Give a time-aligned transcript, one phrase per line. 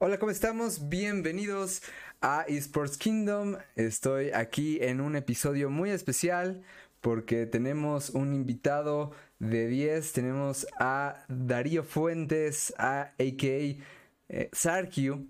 [0.00, 0.88] Hola, ¿cómo estamos?
[0.88, 1.82] Bienvenidos
[2.20, 3.56] a Esports Kingdom.
[3.74, 6.62] Estoy aquí en un episodio muy especial
[7.00, 10.12] porque tenemos un invitado de 10.
[10.12, 13.82] Tenemos a Darío Fuentes, a AKA
[14.28, 15.26] eh, Sarkio,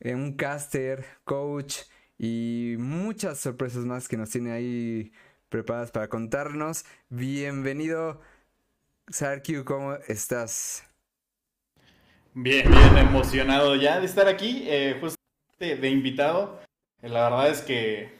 [0.00, 1.78] eh, un caster, coach
[2.18, 5.12] y muchas sorpresas más que nos tiene ahí
[5.48, 6.84] preparadas para contarnos.
[7.08, 8.20] Bienvenido,
[9.08, 10.91] Sarkio, ¿cómo estás?
[12.34, 16.60] Bien, bien emocionado ya de estar aquí, eh, justamente de invitado.
[17.02, 18.10] La verdad es que,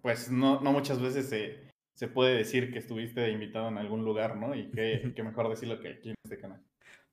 [0.00, 1.60] pues, no, no muchas veces se,
[1.94, 4.54] se, puede decir que estuviste de invitado en algún lugar, ¿no?
[4.54, 6.62] Y qué, qué mejor decirlo que aquí en este canal.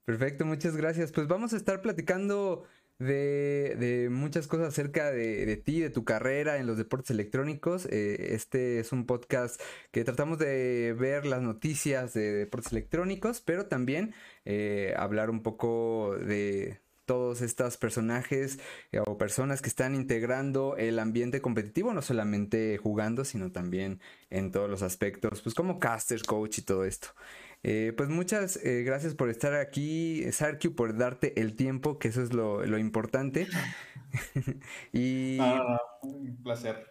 [0.05, 1.11] Perfecto, muchas gracias.
[1.11, 2.63] Pues vamos a estar platicando
[2.99, 7.85] de, de muchas cosas acerca de, de, ti, de tu carrera en los deportes electrónicos.
[7.89, 9.59] Eh, este es un podcast
[9.91, 14.13] que tratamos de ver las noticias de deportes electrónicos, pero también
[14.45, 18.59] eh, hablar un poco de todos estos personajes
[18.91, 24.52] eh, o personas que están integrando el ambiente competitivo, no solamente jugando, sino también en
[24.52, 27.08] todos los aspectos, pues como casters, coach y todo esto.
[27.63, 32.21] Eh, pues muchas eh, gracias por estar aquí, Sarkio, por darte el tiempo, que eso
[32.21, 33.47] es lo, lo importante.
[34.93, 35.38] y...
[35.41, 36.88] Ah, un placer.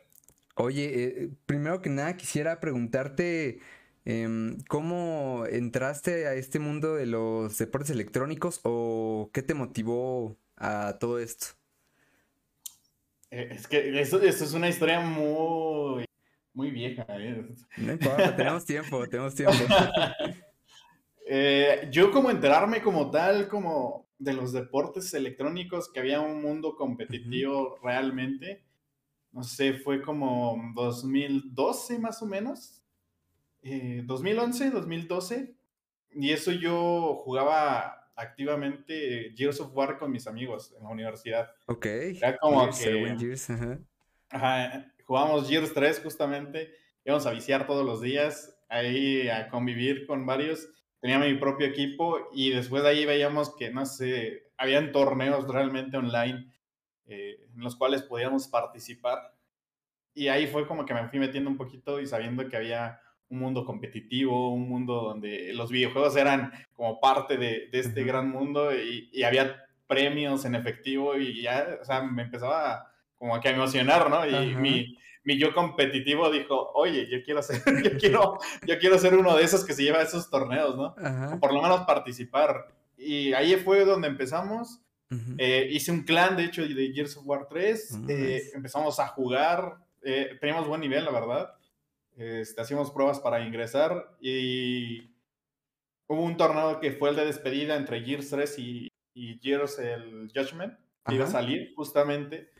[0.57, 3.61] Oye, eh, primero que nada quisiera preguntarte
[4.05, 10.99] em, cómo entraste a este mundo de los deportes electrónicos o qué te motivó a
[10.99, 11.47] todo esto.
[13.31, 16.07] Es que eso, eso es una historia muy,
[16.55, 17.07] muy vieja.
[17.77, 19.55] No importa, tenemos tiempo, tenemos tiempo.
[21.31, 26.75] Eh, yo como enterarme como tal, como de los deportes electrónicos, que había un mundo
[26.75, 28.65] competitivo realmente,
[29.33, 32.83] no sé, fue como 2012 más o menos,
[33.63, 35.55] 2011, 2012,
[36.13, 41.51] y eso yo jugaba activamente Gears of War con mis amigos en la universidad.
[41.67, 41.85] Ok.
[41.85, 43.17] Era como que...
[43.19, 44.93] Gears, ajá.
[45.05, 46.71] jugábamos Gears 3 justamente,
[47.05, 52.29] íbamos a viciar todos los días, ahí a convivir con varios tenía mi propio equipo
[52.33, 56.53] y después de ahí veíamos que, no sé, habían torneos realmente online
[57.07, 59.35] eh, en los cuales podíamos participar.
[60.15, 63.41] Y ahí fue como que me fui metiendo un poquito y sabiendo que había un
[63.41, 68.75] mundo competitivo, un mundo donde los videojuegos eran como parte de, de este gran mundo
[68.75, 73.53] y, y, había premios en efectivo y ya, o sea, me empezaba como que a
[73.53, 74.27] emocionar, ¿no?
[74.27, 74.97] Y mi,
[75.29, 79.45] mi yo competitivo dijo, oye, yo quiero ser, yo quiero, yo quiero ser uno de
[79.45, 80.95] esos que se lleva a esos torneos, ¿no?
[81.35, 82.75] O por lo menos participar.
[82.97, 84.81] Y ahí fue donde empezamos.
[85.37, 87.99] Eh, hice un clan, de hecho, de Gears of War 3.
[88.09, 89.77] Eh, empezamos a jugar.
[90.03, 91.55] Eh, teníamos buen nivel, la verdad.
[92.17, 94.17] Este, hacíamos pruebas para ingresar.
[94.23, 95.15] Y
[96.07, 100.31] hubo un torneo que fue el de despedida entre Gears 3 y, y Gears el
[100.35, 100.73] Judgment.
[101.05, 102.51] Que iba a salir justamente.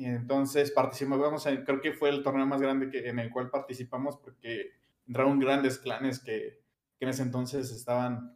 [0.00, 4.16] Y entonces participamos, creo que fue el torneo más grande que, en el cual participamos
[4.16, 4.70] porque
[5.06, 6.58] entraron grandes clanes que,
[6.98, 8.34] que en ese entonces estaban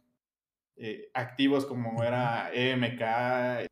[0.75, 3.67] eh, activos como era EMK, eh,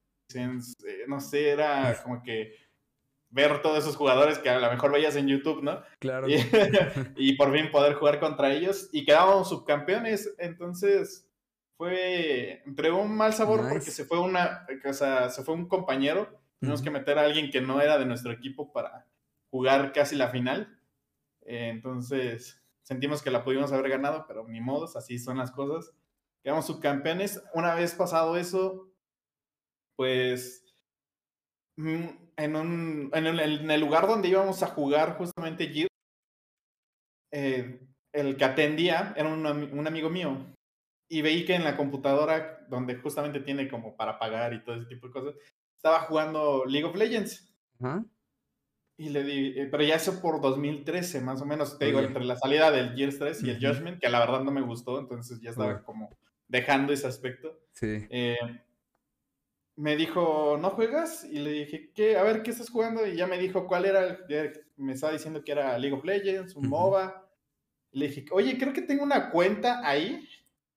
[1.07, 2.55] no sé, era como que
[3.29, 5.83] ver todos esos jugadores que a lo mejor veías en YouTube, ¿no?
[5.99, 6.27] Claro.
[6.27, 6.37] Y,
[7.15, 11.29] y por fin poder jugar contra ellos y quedábamos subcampeones, entonces
[11.77, 16.41] fue, entregó un mal sabor porque se fue una, o sea, se fue un compañero
[16.63, 19.05] Tuvimos que meter a alguien que no era de nuestro equipo para
[19.51, 20.79] jugar casi la final.
[21.41, 25.93] Eh, entonces, sentimos que la pudimos haber ganado, pero ni modos, así son las cosas.
[26.41, 27.43] Quedamos subcampeones.
[27.53, 28.93] Una vez pasado eso,
[29.97, 30.63] pues
[31.75, 32.05] mm,
[32.37, 35.89] en, un, en, el, lugar donde íbamos a jugar justamente Gear,
[37.33, 37.77] eh,
[38.13, 40.37] el que atendía era un, un, amigo mío.
[41.11, 44.85] Y veí que en la computadora, donde justamente tiene como para pagar y todo ese
[44.85, 45.35] tipo de cosas,
[45.83, 47.53] estaba jugando League of Legends.
[48.95, 52.23] Y le di, eh, pero ya eso por 2013, más o menos, te digo, entre
[52.23, 55.41] la salida del Gears 3 y el Judgment, que la verdad no me gustó, entonces
[55.41, 56.15] ya estaba como
[56.47, 57.59] dejando ese aspecto.
[57.73, 58.07] Sí.
[58.09, 58.37] Eh,
[59.75, 61.25] me dijo, ¿no juegas?
[61.25, 62.15] Y le dije, ¿qué?
[62.15, 63.05] A ver, ¿qué estás jugando?
[63.05, 64.19] Y ya me dijo cuál era,
[64.77, 67.27] me estaba diciendo que era League of Legends, un MOBA.
[67.91, 70.25] le dije, oye, creo que tengo una cuenta ahí,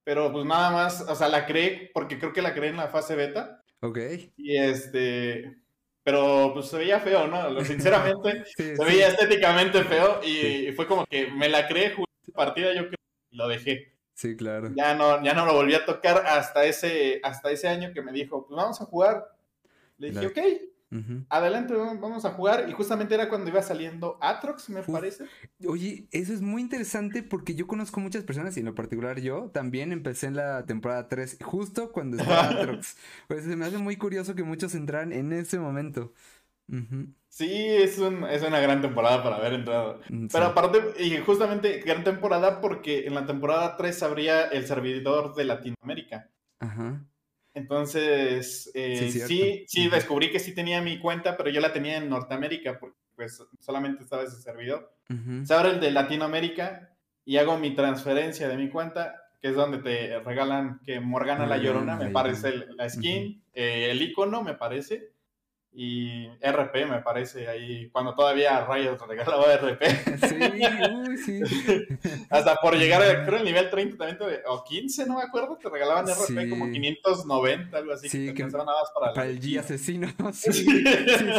[0.03, 2.89] pero pues nada más, o sea, la creé, porque creo que la creé en la
[2.89, 3.56] fase beta.
[3.81, 3.99] Ok.
[4.37, 5.57] Y este,
[6.03, 7.65] pero pues se veía feo, ¿no?
[7.65, 11.95] Sinceramente, se veía estéticamente feo y, fue como que me la creé,
[12.35, 12.99] partida, yo creo,
[13.31, 13.93] y lo dejé.
[14.15, 14.73] Sí, claro.
[14.75, 18.13] Ya no, ya no lo volví a tocar hasta ese, hasta ese año que me
[18.13, 19.27] dijo, pues vamos a jugar.
[19.99, 20.39] Le dije, ok.
[21.29, 22.69] Adelante, vamos a jugar.
[22.69, 25.25] Y justamente era cuando iba saliendo Atrox, me parece.
[25.67, 29.51] Oye, eso es muy interesante porque yo conozco muchas personas y en lo particular yo
[29.53, 32.97] también empecé en la temporada 3, justo cuando estaba Atrox.
[33.29, 36.13] Pues se me hace muy curioso que muchos entraran en ese momento.
[37.29, 40.01] Sí, es, es una gran temporada para haber entrado.
[40.09, 45.35] Mm, Pero aparte, y justamente gran temporada porque en la temporada 3 abría el servidor
[45.35, 46.31] de Latinoamérica.
[46.59, 47.05] Ajá.
[47.57, 52.11] Entonces, eh, sí, sí, descubrí que sí tenía mi cuenta, pero yo la tenía en
[52.11, 54.95] Norteamérica, porque pues solamente estaba ese servidor.
[55.45, 56.95] Se abre el de Latinoamérica
[57.25, 61.57] y hago mi transferencia de mi cuenta, que es donde te regalan que Morgana la
[61.57, 65.13] Llorona, me parece la skin, eh, el icono, me parece,
[65.79, 69.85] y RP me parece ahí, cuando todavía Riot regalaba RP.
[70.27, 70.39] Sí,
[70.91, 71.41] uy, sí.
[72.31, 75.69] Hasta por llegar, a, creo, el nivel 30 también, o 15, no me acuerdo, te
[75.69, 79.61] regalaban RP como 590, algo así, sí, que te nada más para, para el G
[79.61, 80.09] asesino.
[80.33, 80.85] Sí, sí,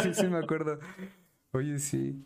[0.02, 0.78] sí, sí, me acuerdo.
[1.50, 2.24] Oye, sí.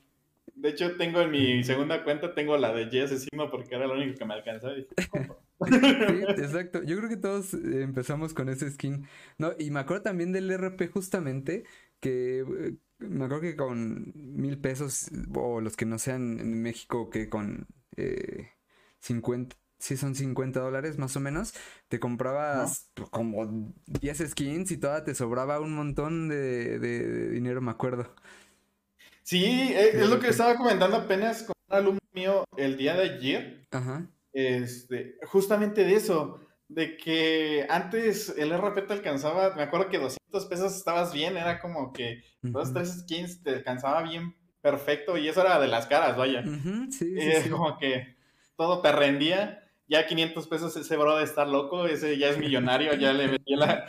[0.55, 3.95] De hecho, tengo en mi segunda cuenta, tengo la de G asesino porque era lo
[3.95, 4.77] único que me alcanzaba.
[4.77, 6.83] Y sí, exacto.
[6.83, 9.07] Yo creo que todos empezamos con ese skin.
[9.39, 11.65] No, y me acuerdo también del RP justamente
[12.03, 17.09] que eh, me acuerdo que con mil pesos, o los que no sean en México,
[17.09, 17.67] que con
[17.97, 18.51] eh,
[19.01, 21.55] 50, si son 50 dólares más o menos,
[21.89, 28.15] te comprabas como 10 skins y toda te sobraba un montón de, dinero, me acuerdo.
[29.23, 33.03] Sí, eh, es, lo que estaba comentando apenas con un alumno mío el día de
[33.03, 33.67] ayer.
[33.71, 34.07] Ajá.
[34.33, 36.41] Este, justamente de eso
[36.75, 41.61] de que antes el RP te alcanzaba, me acuerdo que 200 pesos estabas bien, era
[41.61, 46.17] como que dos, tres skins te alcanzaba bien perfecto y eso era de las caras,
[46.17, 46.43] vaya.
[46.91, 48.17] sí, es como que
[48.57, 49.59] todo te rendía.
[49.89, 53.55] Ya 500 pesos ese bro de estar loco, ese ya es millonario, ya le metí
[53.57, 53.87] la...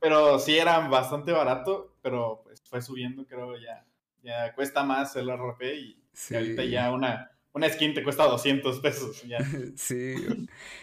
[0.00, 3.86] pero sí era bastante barato, pero pues fue subiendo, creo, ya,
[4.22, 6.02] ya cuesta más el RP y
[6.34, 9.22] ahorita ya una una skin te cuesta 200 pesos.
[9.22, 9.38] Ya.
[9.76, 10.14] sí.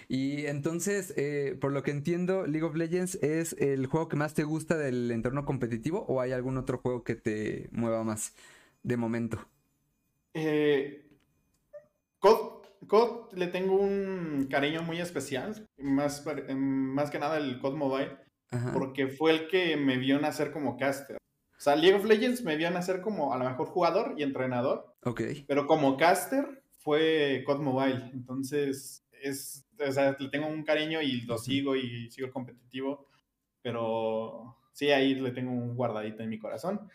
[0.08, 4.34] Y entonces, eh, por lo que entiendo, League of Legends es el juego que más
[4.34, 8.34] te gusta del entorno competitivo o hay algún otro juego que te mueva más
[8.84, 9.46] de momento?
[10.34, 11.08] Eh,
[12.20, 16.26] COD, le tengo un cariño muy especial, más,
[16.56, 18.18] más que nada el COD Mobile,
[18.74, 21.18] porque fue el que me vio nacer como caster.
[21.62, 24.96] O sea, League of Legends me vio nacer como a lo mejor jugador y entrenador.
[25.04, 25.22] Ok.
[25.48, 28.10] Pero como caster, fue COD Mobile.
[28.14, 33.08] Entonces, es, o sea, le tengo un cariño y lo sigo y sigo el competitivo.
[33.62, 36.90] Pero sí, ahí le tengo un guardadito en mi corazón.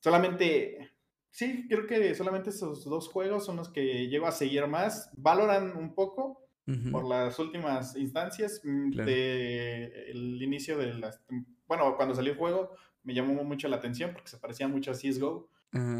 [0.00, 0.92] Solamente,
[1.30, 5.10] sí, creo que solamente esos dos juegos son los que llego a seguir más.
[5.16, 6.46] Valoran un poco
[6.92, 11.20] por las últimas instancias mm, del inicio de las...
[11.66, 12.70] Bueno, cuando salió el juego
[13.02, 15.48] me llamó mucho la atención porque se parecía mucho a CSGO.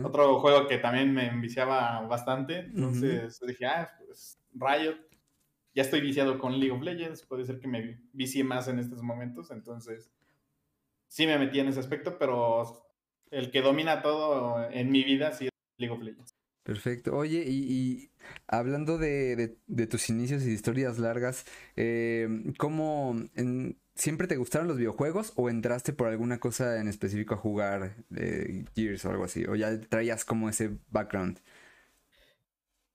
[0.05, 2.61] Otro juego que también me enviciaba bastante.
[2.61, 4.96] Entonces dije, ah, pues Riot.
[5.72, 7.22] Ya estoy viciado con League of Legends.
[7.22, 9.52] Puede ser que me vicie más en estos momentos.
[9.52, 10.11] Entonces,
[11.06, 12.84] sí me metí en ese aspecto, pero
[13.31, 16.34] el que domina todo en mi vida sí es League of Legends.
[16.62, 17.17] Perfecto.
[17.17, 18.11] Oye, y,
[18.46, 19.56] hablando de,
[19.88, 21.46] tus inicios y historias largas,
[21.76, 22.28] eh,
[22.58, 27.39] ¿cómo, en, ¿Siempre te gustaron los videojuegos o entraste por alguna cosa en específico a
[27.39, 29.45] jugar de Gears o algo así?
[29.45, 31.41] ¿O ya traías como ese background?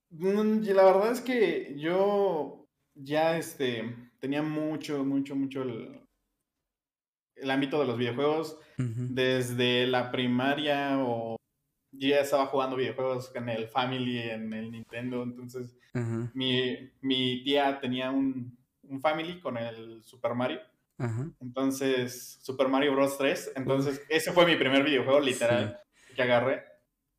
[0.10, 7.86] Mm, la verdad es que yo ya este, tenía mucho, mucho, mucho el, ámbito de
[7.86, 8.58] los videojuegos.
[8.78, 11.38] Desde la primaria o
[11.92, 15.24] ya estaba jugando videojuegos en el Family, en el Nintendo.
[15.24, 15.78] Entonces,
[16.34, 20.60] mi, mi, tía tenía un, un Family con el Super Mario.
[20.98, 23.18] Entonces, Super Mario Bros.
[23.18, 23.54] 3.
[23.56, 25.80] Entonces, ese fue mi primer videojuego literal
[26.16, 26.64] que agarré.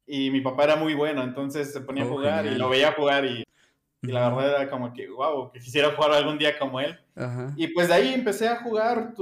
[0.07, 2.93] Y mi papá era muy bueno, entonces se ponía a oh, jugar y lo veía
[2.93, 3.45] jugar y,
[4.03, 6.97] la verdad era como que, wow, que quisiera jugar algún día como él.
[7.57, 9.15] Y pues de ahí empecé a jugar,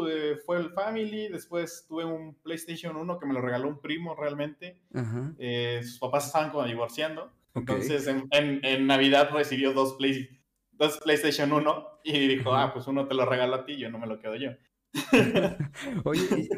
[0.44, 4.78] fue el Family, después tuve un PlayStation 1 que me lo regaló un primo realmente.
[5.38, 7.32] Eh, sus papás estaban como divorciando.
[7.54, 10.43] Entonces en, en, Navidad recibió dos PlayStation
[10.78, 13.98] dos PlayStation 1 y dijo, ah, pues uno te lo regalo a ti, yo no
[13.98, 14.50] me lo quedo yo.
[16.04, 16.48] Oye,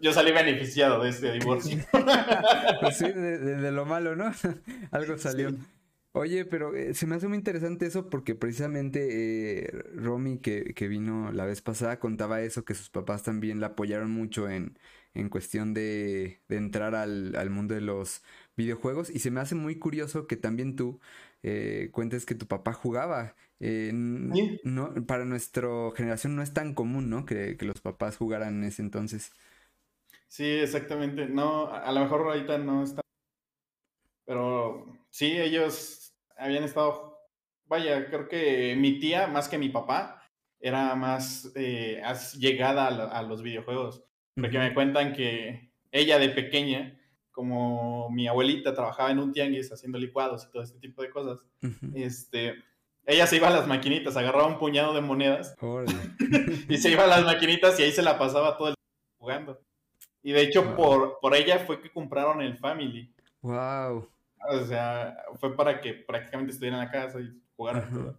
[0.00, 1.78] yo salí beneficiado de este divorcio.
[2.80, 4.32] pues sí, de, lo malo, ¿no?
[4.90, 5.50] Algo salió.
[6.14, 10.88] Oye, pero eh, se me hace muy interesante eso porque precisamente eh, Romy, que, que,
[10.88, 14.78] vino la vez pasada, contaba eso, que sus papás también la apoyaron mucho en,
[15.14, 18.22] en cuestión de, de entrar al, al, mundo de los
[18.56, 19.08] videojuegos.
[19.08, 21.00] Y se me hace muy curioso que también tú
[21.42, 23.34] eh, cuentes que tu papá jugaba.
[23.60, 27.24] Eh, no, para nuestra generación no es tan común, ¿no?
[27.24, 29.32] Que, los papás jugaran en ese entonces.
[30.28, 31.26] Sí, exactamente.
[31.26, 33.02] No, a lo mejor ahorita no está.
[34.24, 37.18] Pero sí, ellos habían estado.
[37.66, 40.22] Vaya, creo que mi tía, más que mi papá,
[40.60, 42.02] era más eh,
[42.38, 44.04] llegada a, los videojuegos.
[44.34, 46.98] Porque me cuentan que ella de pequeña,
[47.32, 51.40] como mi abuelita trabajaba en un tianguis haciendo licuados y todo este tipo de cosas,
[51.94, 52.54] este,
[53.04, 55.56] ella se iba a las maquinitas, agarraba un puñado de monedas
[56.68, 59.60] y se iba a las maquinitas y ahí se la pasaba todo el tiempo jugando.
[60.22, 63.12] Y de hecho, por, por ella fue que compraron el Family.
[63.40, 64.08] Wow.
[64.50, 68.16] O sea, fue para que prácticamente estuvieran en la casa y jugaran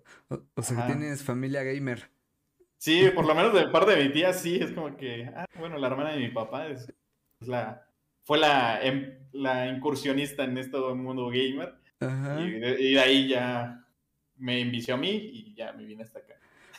[0.56, 2.10] O, sea, que tienes familia gamer.
[2.78, 5.78] Sí, por lo menos de parte de mi tía, sí, es como que, ah, bueno,
[5.78, 6.94] la hermana de mi papá es,
[7.40, 7.88] la,
[8.24, 11.76] fue la, em, la incursionista en este mundo gamer.
[12.02, 13.86] Y de, y de ahí ya
[14.38, 16.34] me envició a mí y ya me vine hasta acá.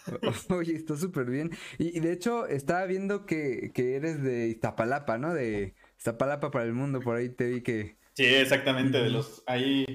[0.54, 1.50] Oye, está súper bien.
[1.78, 5.32] Y, de hecho, estaba viendo que, eres de Iztapalapa, ¿no?
[5.32, 7.96] De Iztapalapa para el mundo, por ahí te vi que...
[8.12, 9.42] Sí, exactamente, de los...
[9.46, 9.86] Ahí,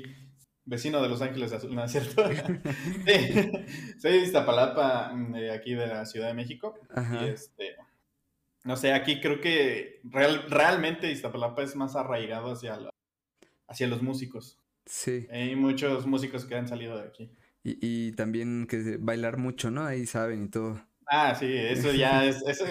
[0.65, 2.27] vecino de Los Ángeles Azul, ¿no es cierto?
[3.07, 3.51] sí,
[3.99, 6.79] soy de Iztapalapa, mm, de aquí de la Ciudad de México.
[7.21, 7.75] Y este...
[8.63, 12.77] No sé, aquí creo que realmente Iztapalapa es más arraigado hacia,
[13.67, 14.59] hacia los músicos.
[14.85, 15.27] Sí.
[15.31, 17.31] Hay muchos músicos que han salido de aquí.
[17.63, 19.85] Y, también que bailar mucho, ¿no?
[19.85, 20.81] Ahí saben y todo.
[21.05, 22.65] Ah, sí, eso ya es, eso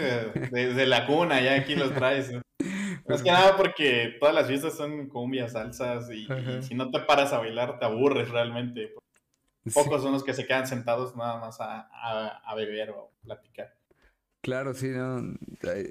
[0.51, 2.33] desde la cuna, ya aquí los traes.
[3.09, 6.27] Más que nada porque todas las fiestas son cumbias, salsas y,
[6.63, 8.95] si no te paras a bailar te aburres realmente.
[9.75, 11.89] Pocos son los que se quedan sentados nada más a,
[12.45, 13.75] a, beber o platicar.
[14.41, 15.37] Claro, sí, no.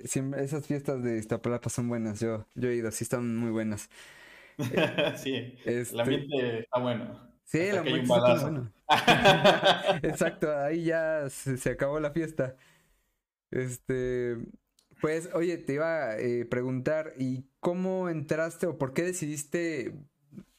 [0.06, 2.20] Siempre, esas fiestas de Iztapalapa son buenas.
[2.20, 3.90] Yo, yo he ido, sí están muy buenas.
[5.18, 5.36] sí,
[5.66, 7.28] el este ambiente está bueno.
[7.48, 8.08] Sí, la muerte
[8.42, 8.72] bueno.
[10.04, 12.58] Exacto, ahí ya se, acabó la fiesta.
[13.52, 14.38] Este,
[15.02, 19.94] pues, oye, te iba a eh, preguntar, ¿y cómo entraste o por qué decidiste?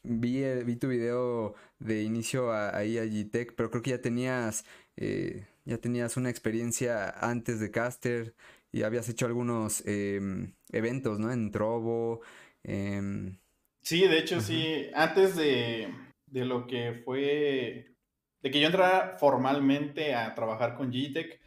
[0.03, 4.65] Vi, eh, vi tu video de inicio ahí a G-Tech, pero creo que ya tenías,
[5.01, 8.35] eh, ya tenías una experiencia antes de Caster
[8.73, 11.31] y habías hecho algunos em, eventos, ¿no?
[11.31, 12.21] En Trovo.
[12.65, 13.39] Em,
[13.81, 14.91] sí, de hecho, sí.
[14.95, 15.95] Antes de,
[16.27, 17.95] de lo que fue,
[18.43, 21.41] de que yo entrara formalmente a trabajar con GTEC,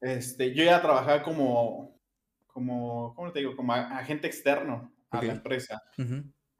[0.00, 2.00] este, yo ya trabajaba como,
[2.46, 3.56] como, ¿cómo te digo?
[3.56, 5.82] Como agente externo a la empresa.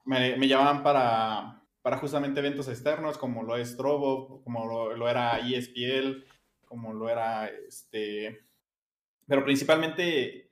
[0.05, 4.65] me, me, llamaban para, para justamente eventos externos, como lo es Trovo, como
[4.97, 6.25] lo, era ESPL,
[6.65, 8.41] como lo era, este,
[9.27, 10.51] pero principalmente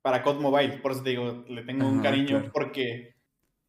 [0.00, 3.16] para COD Mobile, por eso te digo, le tengo un cariño, porque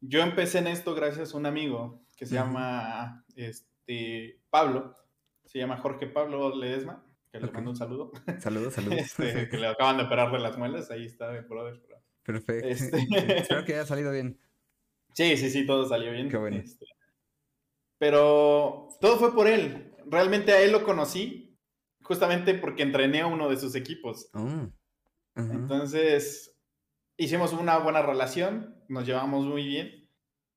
[0.00, 4.94] yo empecé en esto gracias a un amigo que se llama este, Pablo,
[5.44, 8.12] se llama Jorge Pablo Ledesma, que le mando un saludo.
[8.40, 8.98] Saludos, saludos.
[8.98, 11.82] Este, que le acaban de operar de las muelas, ahí está, brother.
[12.22, 12.66] Perfecto.
[12.66, 12.96] Este
[13.40, 14.40] Espero que haya salido bien.
[15.14, 16.28] Sí, sí, sí, todo salió bien.
[16.28, 16.56] Qué bueno.
[16.56, 16.86] Este,
[17.98, 19.94] pero todo fue por él.
[20.06, 21.56] Realmente a él lo conocí
[22.02, 24.28] justamente porque entrené a uno de sus equipos.
[24.34, 24.68] Oh,
[25.36, 26.54] Entonces,
[27.16, 30.10] hicimos una buena relación, nos llevamos muy bien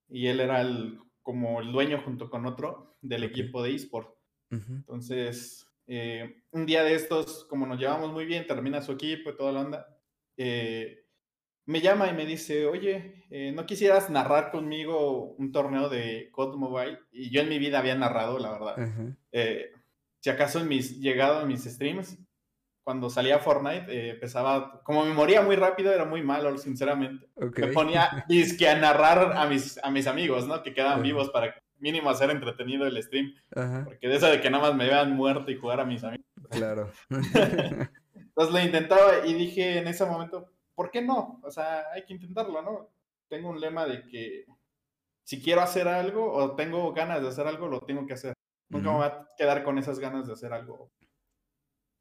[0.10, 4.16] y él era el como el dueño junto con otro del equipo de eSport.
[4.50, 9.36] Entonces, eh, un día de estos, como nos llevamos muy bien, termina su equipo y
[9.36, 10.00] toda la onda,
[10.38, 11.07] eh,
[11.68, 16.56] me llama y me dice, oye, eh, ¿no quisieras narrar conmigo un torneo de COD
[16.56, 17.00] Mobile?
[17.12, 18.76] Y yo en mi vida había narrado, la verdad.
[20.20, 22.18] si acaso en mis, llegado a mis streams,
[22.88, 27.28] cuando salía Fortnite, eh, empezaba, como me moría muy rápido, era muy malo, sinceramente.
[27.36, 30.64] Me ponía disque a narrar a mis, a mis amigos, ¿no?
[30.64, 33.34] Que quedaban vivos para mínimo hacer entretenido el stream.
[33.50, 36.26] Porque de eso de que nada más me vean muerto y jugar a mis amigos.
[36.50, 36.90] Claro.
[37.10, 41.42] Entonces lo intentaba y dije en ese momento, ¿por qué no?
[41.44, 42.92] O sea, hay que intentarlo, ¿no?
[43.28, 44.46] Tengo un lema de que
[45.24, 48.34] si quiero hacer algo o tengo ganas de hacer algo, lo tengo que hacer.
[48.70, 50.92] Nunca me voy a quedar con esas ganas de hacer algo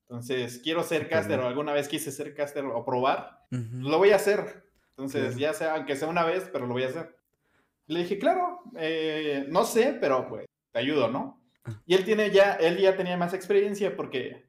[0.09, 4.17] entonces, quiero ser caster o alguna vez quise ser caster o probar, lo voy a
[4.17, 4.65] hacer.
[4.91, 7.17] Entonces, ya sea, aunque sea una vez, pero lo voy a hacer.
[7.87, 11.43] Le dije, claro, eh, no sé, pero pues te ayudo, ¿no?
[11.65, 11.83] Ah.
[11.87, 14.46] Y él tiene ya, él ya tenía más experiencia porque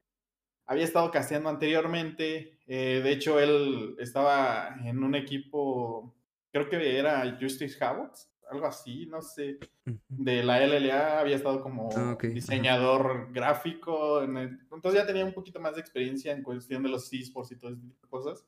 [0.67, 2.59] había estado casteando anteriormente.
[2.67, 6.15] Eh, de hecho, él estaba en un equipo,
[6.51, 9.59] creo que era Justice Havocs algo así, no sé,
[10.07, 15.75] de la LLA, había estado como ah, diseñador gráfico, entonces ya tenía un poquito más
[15.75, 18.45] de experiencia en cuestión de los esports y todo ese tipo de cosas.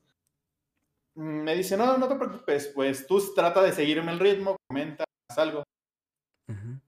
[1.14, 5.04] Mm, me dice, no, no te preocupes, pues tú trata de seguirme el ritmo, comenta,
[5.36, 5.62] algo.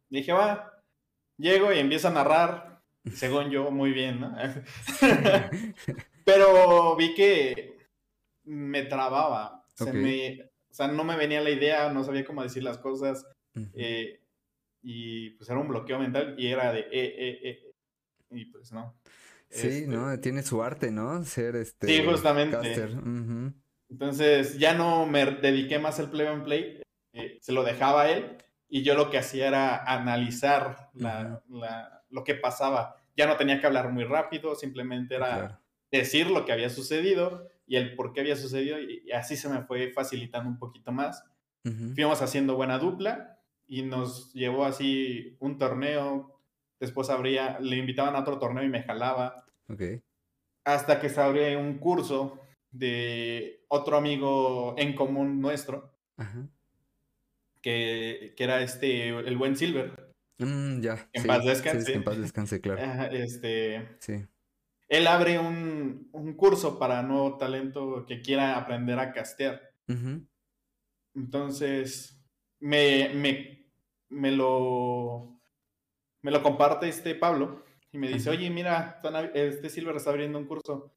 [0.08, 0.82] Dije, va,
[1.38, 2.71] llego y empiezo a narrar,
[3.14, 4.36] según yo, muy bien, ¿no?
[6.24, 7.76] Pero vi que
[8.44, 12.78] me trababa me, o sea, no me venía la idea, no sabía cómo decir las
[12.78, 13.26] cosas.
[13.74, 14.20] Eh,
[14.82, 17.74] y pues era un bloqueo mental y era de eh, eh, eh.
[18.30, 18.96] Y pues no.
[19.50, 20.18] Sí, este ¿no?
[20.20, 21.22] Tiene su arte, ¿no?
[21.24, 21.86] Ser este.
[21.86, 22.56] Sí, justamente.
[23.88, 26.82] Entonces ya no me dediqué más al play and play,
[27.12, 32.01] eh, se lo dejaba a él y yo lo que hacía era analizar la, la,
[32.12, 32.96] lo que pasaba.
[33.16, 37.76] Ya no tenía que hablar muy rápido, simplemente era decir lo que había sucedido y
[37.76, 41.24] el por qué había sucedido y, así se me fue facilitando un poquito más.
[41.94, 43.38] Fuimos haciendo buena dupla
[43.68, 46.40] y nos llevó así un torneo.
[46.80, 49.46] Después habría, le invitaban a otro torneo y me jalaba.
[50.64, 52.40] Hasta que se abrió un curso
[52.72, 55.94] de otro amigo en común nuestro.
[57.60, 60.11] Que, que, era este, el buen Silver.
[60.38, 61.08] Mm, ya.
[61.12, 61.92] En paz descanse.
[61.92, 62.80] en paz descanse, claro.
[63.12, 63.96] este.
[64.00, 64.24] Sí.
[64.88, 69.72] Él abre un, un, curso para nuevo talento que quiera aprender a castear.
[71.14, 72.22] Entonces,
[72.60, 73.68] me, me,
[74.10, 75.40] me, lo,
[76.20, 79.00] me lo comparte este Pablo y me dice, oye, mira,
[79.34, 80.94] este Silver está abriendo un curso.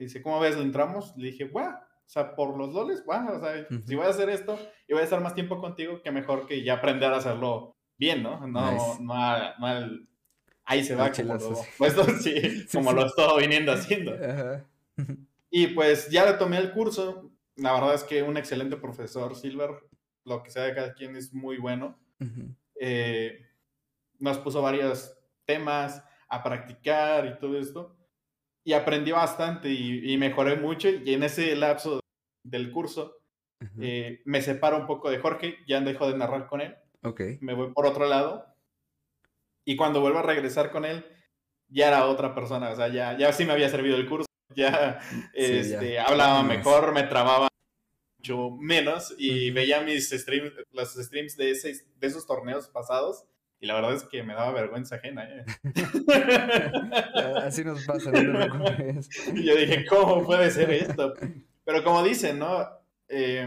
[0.00, 0.56] Y dice, ¿cómo ves?
[0.56, 1.16] ¿Le entramos?
[1.16, 4.30] Le dije, guau, o sea, por los doles, guau, o sea, si voy a hacer
[4.30, 7.77] esto y voy a estar más tiempo contigo, que mejor que ya aprender a hacerlo
[7.98, 8.46] bien, ¿no?
[8.46, 10.08] No, no, al,
[10.64, 14.16] ahí se va como lo, pues, sí, como lo estoy viniendo haciendo.
[15.50, 17.30] Y pues ya le tomé el curso.
[17.56, 19.70] La verdad es que un excelente profesor, Silver,
[20.24, 21.98] lo que sea de cada quien es muy bueno.
[22.80, 23.46] Eh,
[24.18, 27.96] nos puso varios temas a practicar y todo esto.
[28.62, 30.88] Y aprendí bastante y, mejoré mucho.
[30.88, 32.00] Y en ese lapso
[32.44, 33.16] del curso
[33.80, 36.76] eh, me separo un poco de Jorge, ya dejo de narrar con él.
[37.02, 37.38] Okay.
[37.40, 38.46] Me voy por otro lado.
[39.64, 41.04] Y cuando vuelvo a regresar con él,
[41.68, 42.70] ya era otra persona.
[42.70, 44.26] O sea, ya, ya sí me había servido el curso.
[44.56, 44.98] Ya,
[45.34, 47.48] este, hablaba mejor, me trababa
[48.18, 53.26] mucho menos y veía mis streams, los streams de, ese, de esos torneos pasados
[53.60, 55.28] y la verdad es que me daba vergüenza ajena.
[55.28, 55.44] ¿eh?
[57.42, 58.12] Así nos pasa.
[58.12, 58.40] No
[59.34, 61.14] y yo dije, ¿cómo puede ser esto?
[61.64, 62.68] Pero como dicen, ¿no?
[63.08, 63.46] Eh,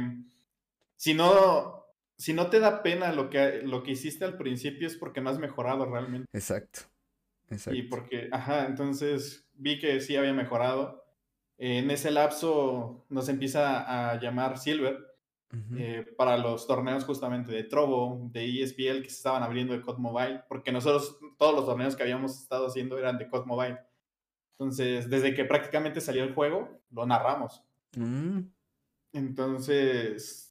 [0.98, 1.81] si no,
[2.22, 5.32] si no te da pena lo que, lo que hiciste al principio es porque no
[5.32, 6.28] has mejorado realmente.
[6.32, 6.82] Exacto.
[7.50, 7.76] Exacto.
[7.76, 11.04] Y porque, ajá, entonces vi que sí había mejorado.
[11.58, 15.00] En ese lapso nos empieza a llamar Silver
[15.76, 19.98] eh, para los torneos justamente de Trovo, de ESPL que se estaban abriendo de COD
[19.98, 23.80] Mobile, porque nosotros todos los torneos que habíamos estado haciendo eran de COD Mobile.
[24.52, 27.64] Entonces, desde que prácticamente salió el juego, lo narramos.
[27.96, 28.42] Mm.
[29.12, 30.51] Entonces,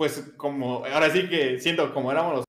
[0.00, 2.44] pues como, ahora sí que siento como éramos los,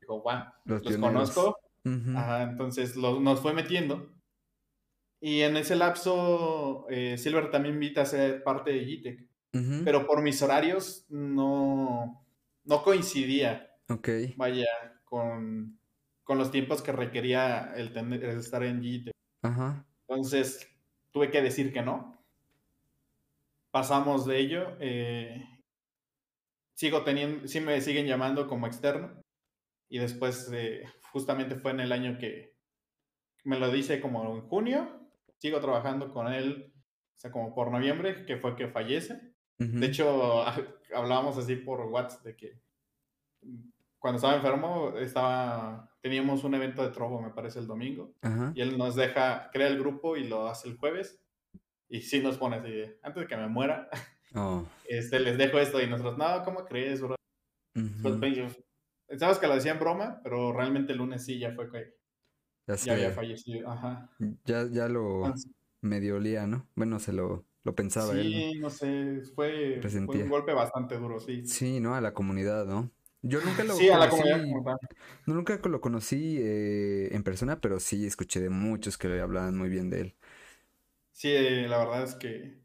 [0.00, 0.24] digo,
[0.64, 1.58] los, conozco.
[1.84, 4.10] entonces nos fue metiendo.
[5.20, 9.28] Y en ese lapso, eh, Silver también invita a ser parte de GTEC
[9.84, 12.24] pero por mis horarios no,
[12.64, 13.70] no coincidía.
[13.90, 14.08] Ok.
[14.36, 14.64] Vaya,
[15.04, 15.78] con,
[16.24, 19.10] con los tiempos que requería el, tener, estar en GT.
[19.42, 19.84] Ajá.
[20.06, 20.66] Entonces,
[21.10, 22.18] tuve que decir que no.
[23.72, 24.76] Pasamos de ello.
[24.80, 25.57] Eh,
[26.78, 29.20] sigo teniendo, sí me siguen llamando como externo.
[29.90, 32.54] Y después, eh, justamente fue en el año que
[33.42, 35.10] me lo dice como en junio.
[35.38, 36.72] Sigo trabajando con él,
[37.16, 39.34] o sea, como por noviembre, que fue que fallece.
[39.58, 40.44] De hecho,
[40.94, 42.60] hablábamos así por WhatsApp de que
[43.98, 48.14] cuando estaba enfermo, estaba, teníamos un evento de trobo, me parece, el domingo.
[48.54, 51.20] Y él nos deja, crea el grupo y lo hace el jueves.
[51.88, 53.88] Y sí nos pone así, antes de que me muera,
[54.34, 54.66] oh.
[54.86, 55.80] este, les dejo esto.
[55.80, 57.16] Y nosotros, no, ¿cómo crees, bro?
[58.02, 58.16] Pues,
[59.06, 61.94] pensamos que lo decía en broma, pero realmente el lunes sí ya fue que
[62.66, 63.70] ya, había fallecido.
[63.70, 64.10] Ajá.
[64.44, 65.32] Ya, ya lo
[65.80, 66.68] medio olía, ¿no?
[66.74, 68.60] Bueno, se lo lo pensaba sí, él.
[68.60, 71.44] no sé, fue, un golpe bastante duro, sí.
[71.44, 71.94] Sí, ¿no?
[71.94, 72.90] A la comunidad, ¿no?
[73.20, 74.76] Yo nunca lo sí, conocí, a la comunidad
[75.26, 79.68] nunca lo conocí eh, en persona, pero sí escuché de muchos que le hablaban muy
[79.68, 80.16] bien de él.
[81.10, 81.34] Sí,
[81.66, 82.62] la verdad es que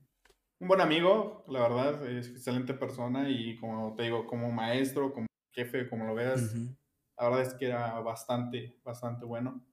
[0.64, 5.28] un buen amigo, la verdad, es excelente persona y como te digo, como maestro, como
[5.52, 9.64] jefe, como lo veas, la verdad es que era bastante, bastante bueno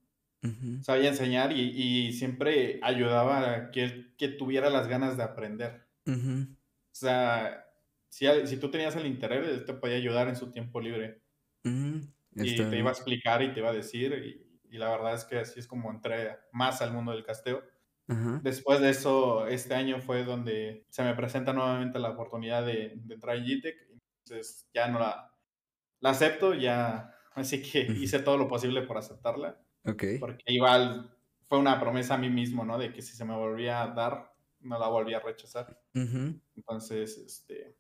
[0.83, 5.87] sabía enseñar y, siempre ayudaba a que, que tuviera las ganas de aprender.
[6.07, 7.67] O sea,
[8.09, 11.23] si, si, tú tenías el interés, él te podía ayudar en su tiempo libre.
[11.65, 14.47] Y te iba a explicar y te iba a decir.
[14.71, 17.63] Y, la verdad es que así es como entré más al mundo del casteo.
[18.43, 23.37] Después de eso, este año fue donde se me presenta nuevamente la oportunidad de, entrar
[23.37, 23.77] en GTEC.
[24.25, 25.33] Entonces ya no la,
[26.01, 27.15] la acepto, ya.
[27.35, 29.61] Así que hice todo lo posible por aceptarla.
[29.83, 31.17] Porque igual
[31.49, 32.79] fue una promesa a mí mismo, ¿no?
[32.79, 35.81] De que si se me volvía a dar, no la volvía a rechazar.
[35.95, 37.77] Entonces, este,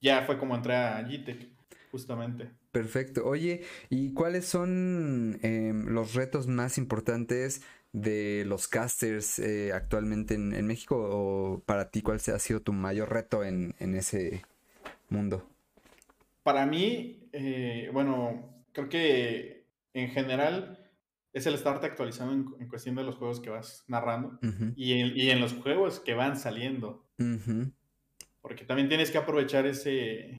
[0.00, 1.48] ya fue como entré a GTEC,
[1.90, 2.50] justamente.
[2.72, 3.24] Perfecto.
[3.24, 7.62] Oye, ¿y cuáles son em, los retos más importantes
[7.94, 10.96] de los casters eh, actualmente en, México?
[10.98, 14.42] ¿O para ti cuál ha sido tu mayor reto en, ese
[15.08, 15.48] mundo?
[16.42, 20.90] Para mí, eh, bueno, creo que en general
[21.32, 24.38] es el estarte actualizando en, cuestión de los juegos que vas narrando
[24.76, 27.06] y, en, los juegos que van saliendo.
[28.42, 30.36] Porque también tienes que aprovechar ese,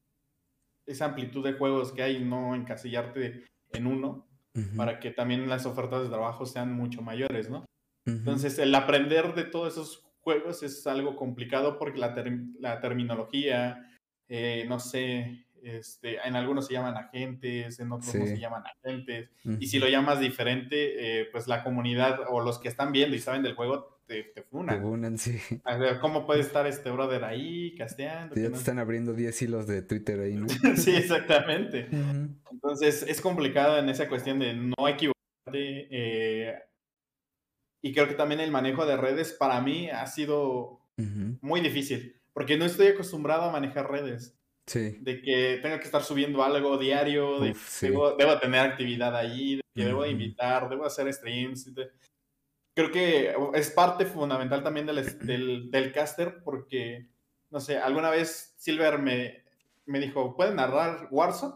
[0.86, 4.28] esa amplitud de juegos que hay, no encasillarte en uno,
[4.78, 7.66] para que también las ofertas de trabajo sean mucho mayores, ¿no?
[8.06, 12.16] Entonces, el aprender de todos esos juegos es algo complicado porque la,
[12.60, 13.92] la terminología,
[14.30, 19.32] eh, no sé, este, en algunos se llaman agentes, en otros no se llaman agentes,
[19.60, 23.20] y si lo llamas diferente, eh, pues la comunidad o los que están viendo y
[23.20, 24.76] saben del juego te, te funan.
[24.76, 25.40] Te funan, sí.
[25.64, 28.36] A ver, ¿cómo puede estar este brother ahí casteando?
[28.36, 30.48] Ya te están abriendo 10 hilos de Twitter ahí, ¿no?
[30.78, 31.88] sí, exactamente.
[32.52, 35.16] Entonces, es complicado en esa cuestión de no equivocarte.
[35.54, 36.56] Eh,
[37.82, 40.82] y creo que también el manejo de redes para mí ha sido
[41.42, 44.38] muy difícil, porque no estoy acostumbrado a manejar redes.
[44.66, 44.98] Sí.
[45.02, 49.62] De que tenga que estar subiendo algo diario, de que debo, tener actividad ahí, de
[49.76, 51.72] que debo invitar, debo hacer streams
[52.76, 57.08] creo que es parte fundamental también del, del, caster porque,
[57.50, 59.44] no sé, alguna vez Silver me,
[59.86, 61.56] me dijo, ¿puedes narrar Warzone?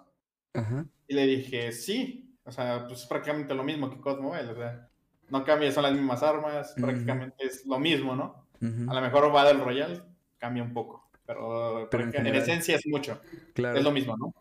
[1.08, 4.56] Y le dije, sí, o sea, pues es prácticamente lo mismo que COD Mobile, o
[4.56, 4.90] sea,
[5.30, 8.48] no cambia, son las mismas armas, prácticamente es lo mismo, ¿no?
[8.62, 10.02] A lo mejor Battle Royale
[10.38, 13.22] cambia un poco, pero, pero en, esencia es mucho,
[13.54, 13.78] claro.
[13.78, 14.34] es lo mismo, ¿no?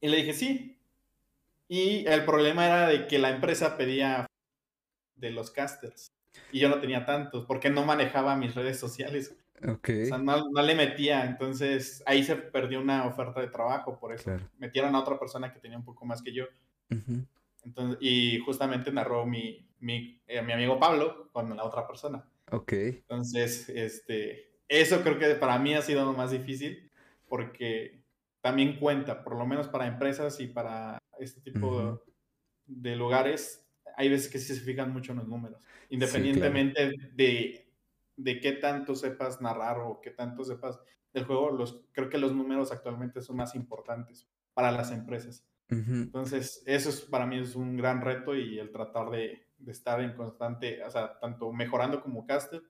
[0.00, 0.78] Y le dije, sí.
[1.66, 4.28] Y el problema era de que la empresa pedía
[5.18, 6.12] de los casters.
[6.52, 9.36] Y yo no tenía tantos, porque no manejaba mis redes sociales.
[9.66, 9.90] Ok.
[10.02, 14.36] O sea, no, le metía, entonces ahí se perdió una oferta de trabajo, por eso
[14.58, 16.44] metieron a otra persona que tenía un poco más que yo.
[17.64, 22.24] entonces, y justamente narró mi, mi, eh, mi, amigo Pablo con la otra persona.
[22.52, 22.72] Ok.
[22.72, 26.90] Entonces, este, eso creo que para mí ha sido lo más difícil,
[27.28, 28.02] porque
[28.40, 32.02] también cuenta, por lo menos para empresas y para este tipo
[32.66, 33.67] de lugares,
[33.98, 37.68] hay veces que sí se fijan mucho en los números, independientemente de,
[38.16, 40.78] de qué tanto sepas narrar o qué tanto sepas
[41.12, 45.44] del juego, los, creo que los números actualmente son más importantes para las empresas.
[45.68, 50.00] Entonces, eso es, para mí es un gran reto y el tratar de, de estar
[50.00, 52.62] en constante, o sea, tanto mejorando como caster,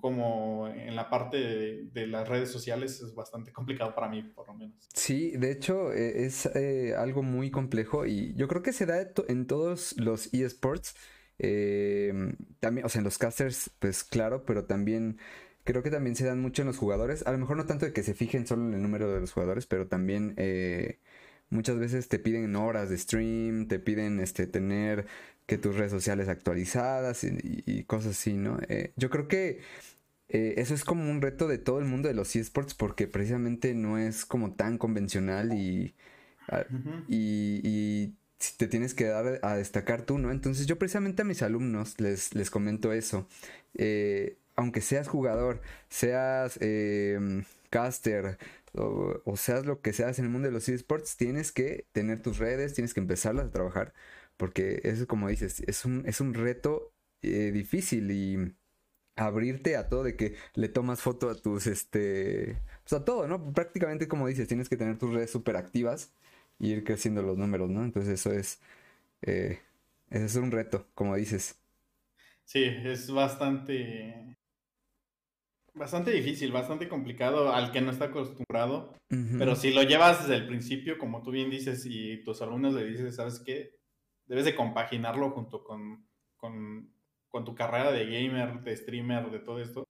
[0.00, 4.54] como en la parte de, las redes sociales es bastante complicado para mí, por lo
[4.54, 4.88] menos.
[4.92, 9.08] Sí, de hecho eh, es eh, algo muy complejo y yo creo que se da
[9.28, 10.94] en todos los eSports.
[11.38, 15.18] Em, también, o sea, en los casters, pues claro, pero también
[15.64, 17.26] creo que también se dan mucho en los jugadores.
[17.26, 19.32] A lo mejor no tanto de que se fijen solo en el número de los
[19.32, 21.00] jugadores, pero también eh,
[21.50, 25.06] muchas veces te piden horas de stream, te piden este tener
[25.46, 28.58] que tus redes sociales actualizadas y, cosas así, ¿no?
[28.68, 29.60] Eh, yo creo que
[30.28, 33.74] eh, eso es como un reto de todo el mundo de los esports porque precisamente
[33.74, 35.94] no es como tan convencional y,
[36.48, 36.64] ah,
[37.08, 38.14] y,
[38.58, 40.30] te tienes que dar a destacar tú, ¿no?
[40.30, 43.26] Entonces yo precisamente a mis alumnos les, les comento eso.
[43.74, 48.38] Eh, aunque seas jugador, seas em, caster
[48.76, 52.22] o, o, seas lo que seas en el mundo de los esports, tienes que tener
[52.22, 53.94] tus redes, tienes que empezarlas a trabajar
[54.36, 58.54] porque es como dices, es un, es un reto eh, difícil y
[59.16, 63.52] abrirte a todo de que le tomas foto a tus, este, pues a todo, ¿no?
[63.52, 66.12] Prácticamente como dices, tienes que tener tus redes súper activas
[66.58, 67.84] y ir creciendo los números, ¿no?
[67.84, 68.60] Entonces eso es,
[69.22, 69.60] eh,
[70.10, 71.56] es un reto, como dices.
[72.44, 74.36] Sí, es bastante,
[75.74, 78.94] bastante difícil, bastante complicado al que no está acostumbrado,
[79.38, 82.84] pero si lo llevas desde el principio, como tú bien dices, y tus alumnos le
[82.84, 83.74] dices, ¿sabes qué?
[84.26, 86.06] debes de compaginarlo junto con,
[86.36, 86.92] con,
[87.28, 89.84] con, tu carrera de gamer, de streamer, de todo esto.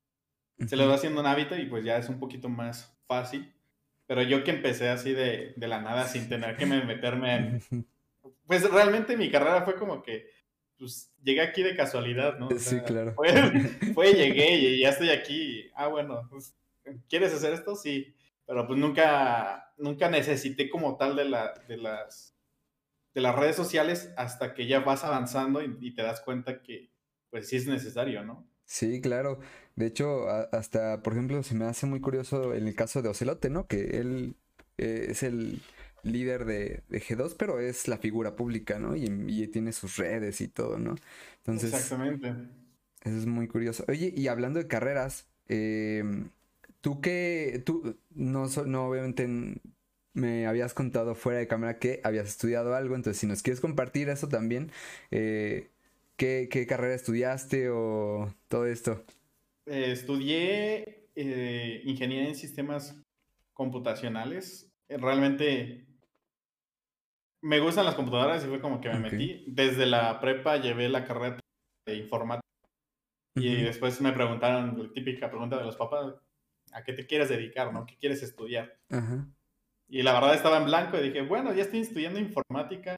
[0.66, 3.53] Se le va haciendo un hábito y pues ya es un poquito más fácil.
[4.07, 7.61] Pero yo que empecé así de, de la nada sin tener que meterme en...
[8.47, 10.29] Pues realmente mi carrera fue como que,
[10.79, 12.49] pues llegué aquí de casualidad, ¿no?
[12.59, 13.15] sí, claro.
[13.15, 13.31] Fue,
[13.95, 15.71] fue, llegué y ya estoy aquí.
[15.75, 16.57] Ah, bueno, pues,
[17.09, 17.77] ¿quieres hacer esto?
[17.77, 18.15] Sí.
[18.47, 22.35] Pero pues nunca, nunca necesité como tal de, la, de las
[23.15, 26.91] de las redes sociales hasta que ya vas avanzando y, te das cuenta que
[27.31, 28.47] pues sí es necesario, ¿no?
[28.65, 29.39] Sí, claro.
[29.77, 33.51] De hecho, hasta, por ejemplo, se me hace muy curioso en el caso de Ocelote,
[33.51, 33.67] ¿no?
[33.67, 34.37] Que él
[34.79, 35.63] eh, es el
[36.05, 38.97] líder de, G2, pero es la figura pública, ¿no?
[38.97, 40.95] Y, tiene sus redes y todo, ¿no?
[41.38, 41.73] Entonces...
[41.73, 42.35] Exactamente.
[43.03, 43.85] Eso es muy curioso.
[43.88, 46.31] Oye, y hablando de carreras, em,
[46.81, 49.29] tú que, tú, no, no obviamente
[50.14, 54.09] me habías contado fuera de cámara que habías estudiado algo, entonces si nos quieres compartir
[54.09, 54.71] eso también,
[55.11, 55.69] eh,
[56.17, 59.05] ¿qué, carrera estudiaste o todo esto?
[59.67, 62.97] Eh, estudié eh, ingeniería en sistemas
[63.53, 64.71] computacionales.
[64.88, 65.87] Realmente
[67.45, 69.45] me gustan las computadoras y fue como que me metí.
[69.47, 71.39] Desde la prepa llevé la carrera
[71.87, 72.41] de informática
[73.37, 76.15] y después me preguntaron, la típica pregunta de los papás,
[76.73, 77.85] ¿a qué te quieres dedicar, no?
[77.85, 78.79] ¿Qué quieres estudiar?
[79.89, 82.97] Y la verdad estaba en blanco y dije, bueno, ya estoy estudiando informática.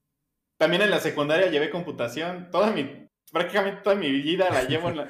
[0.59, 2.49] También en la secundaria llevé computación.
[2.53, 5.09] Toda mi, prácticamente toda mi vida la llevo, la,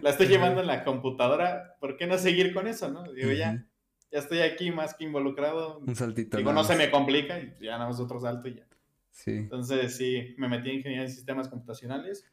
[0.00, 1.76] la, estoy llevando en la computadora.
[1.80, 3.02] ¿Por qué no seguir con eso, no?
[3.12, 3.66] Digo, ya,
[4.10, 5.78] ya estoy aquí más que involucrado.
[5.78, 6.36] Un saltito.
[6.36, 8.66] Digo, no se me complica y ya nada más otro salto y ya.
[9.10, 9.32] Sí.
[9.32, 12.30] Entonces, sí, me metí en ingeniería de sistemas computacionales.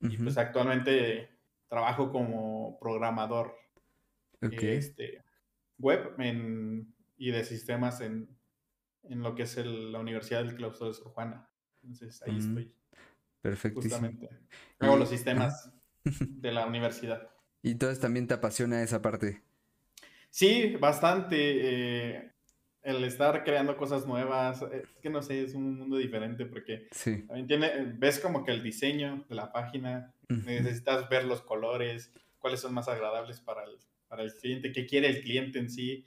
[0.00, 1.30] Y pues actualmente
[1.68, 3.54] trabajo como programador
[4.40, 5.22] este,
[5.78, 6.14] web
[7.16, 8.28] y de sistemas en,
[9.02, 11.48] lo que es la Universidad del Claustro de Sor Juana.
[11.82, 12.74] Entonces ahí mm, estoy.
[13.40, 13.94] Perfectísimo.
[13.94, 14.28] Justamente.
[14.78, 15.70] Hago los sistemas
[16.04, 17.30] de la universidad.
[17.62, 19.42] ¿Y entonces también te apasiona esa parte?
[20.34, 21.36] Sí, bastante.
[21.38, 22.32] Eh,
[22.82, 26.88] el estar creando cosas nuevas, es que no sé, es un mundo diferente porque
[27.28, 32.58] también tiene, ves como que el diseño de la página, necesitas ver los colores, cuáles
[32.58, 36.04] son más agradables para el, para el cliente, qué quiere el cliente en sí.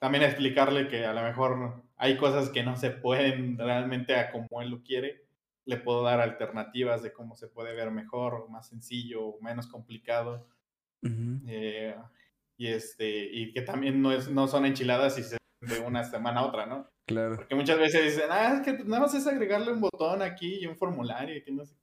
[0.00, 4.62] También explicarle que a lo mejor hay cosas que no se pueden realmente a como
[4.62, 5.26] él lo quiere.
[5.64, 10.48] Le puedo dar alternativas de cómo se puede ver mejor, más sencillo, menos complicado.
[11.46, 11.94] Eh,
[12.60, 16.40] y, este, y que también no, es, no son enchiladas y se de una semana
[16.40, 16.90] a otra, ¿no?
[17.06, 17.36] Claro.
[17.36, 20.66] Porque muchas veces dicen, ah, es que nada más es agregarle un botón aquí y
[20.66, 21.74] un formulario y que no sé.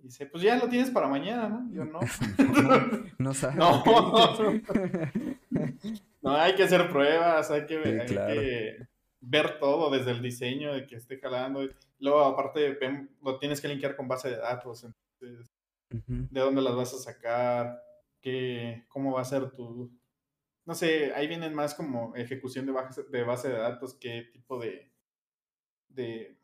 [0.00, 1.72] Y dice, pues ya lo tienes para mañana, ¿no?
[1.72, 2.00] Yo no.
[3.18, 3.58] no, sabes.
[3.58, 3.84] No.
[6.22, 8.88] no, hay que hacer pruebas, hay que,
[9.20, 11.60] ver todo desde el diseño de que esté jalando.
[12.00, 12.76] Luego, aparte,
[13.22, 14.82] lo tienes que linkear con base de datos.
[14.82, 15.48] Entonces,
[15.90, 17.80] ¿de dónde las vas a sacar?
[18.20, 19.96] ¿Qué, ¿Cómo va a ser tu,
[20.68, 24.60] no sé, ahí vienen más como ejecución de base de, base de datos, qué tipo
[24.60, 24.92] de,
[25.88, 26.36] de,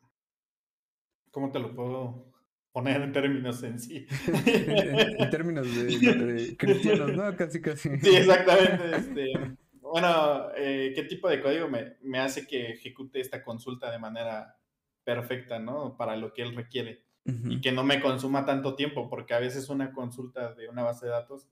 [1.29, 2.33] ¿cómo te lo puedo
[2.71, 4.07] poner en términos en sí?
[4.47, 7.35] en, términos de, cristianos, ¿no?
[7.37, 7.99] Casi, casi.
[7.99, 8.95] Sí, exactamente.
[8.97, 13.99] Este, bueno, eh, ¿qué tipo de código me, me hace que ejecute esta consulta de
[13.99, 14.57] manera
[15.03, 15.95] perfecta, ¿no?
[15.97, 17.05] Para lo que él requiere.
[17.27, 21.05] Y que no me consuma tanto tiempo, porque a veces una consulta de una base
[21.05, 21.47] de datos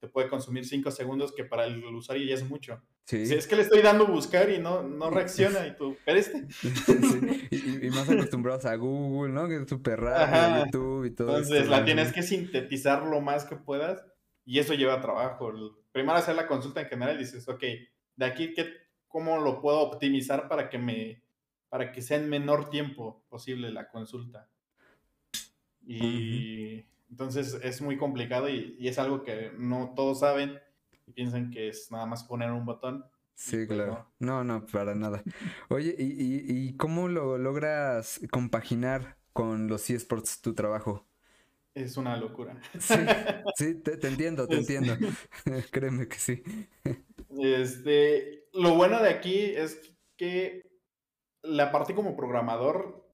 [0.00, 2.80] te puede consumir cinco segundos que para el usuario ya es mucho.
[3.04, 3.26] Sí.
[3.26, 6.46] Si es que le estoy dando buscar y no, no reacciona y tú, ¿pero este?
[7.50, 9.48] Y, más acostumbrados a Google, ¿no?
[9.48, 13.56] Que es súper rápido, YouTube y todo Entonces la tienes que sintetizar lo más que
[13.56, 14.04] puedas
[14.44, 15.52] y eso lleva trabajo.
[15.92, 17.62] Primero hacer la consulta en general y dices, ok,
[18.16, 18.66] de aquí, ¿qué,
[19.06, 21.22] ¿cómo lo puedo optimizar para que me
[21.68, 24.48] para que sea en menor tiempo posible la consulta?
[25.86, 26.84] Y...
[27.10, 30.58] Entonces es muy complicado y, es algo que no todos saben
[31.06, 33.04] y piensan que es nada más poner un botón.
[33.34, 34.10] Sí, pues claro.
[34.18, 34.44] No.
[34.44, 34.66] no.
[34.66, 35.22] para nada.
[35.68, 41.06] Oye, ¿y, cómo lo logras compaginar con los eSports tu trabajo?
[41.74, 42.60] Es una locura.
[43.56, 44.96] Sí, te, entiendo, te entiendo.
[45.70, 46.42] Créeme que sí.
[47.38, 49.80] Este, lo bueno de aquí es
[50.16, 50.68] que
[51.42, 53.07] la parte como programador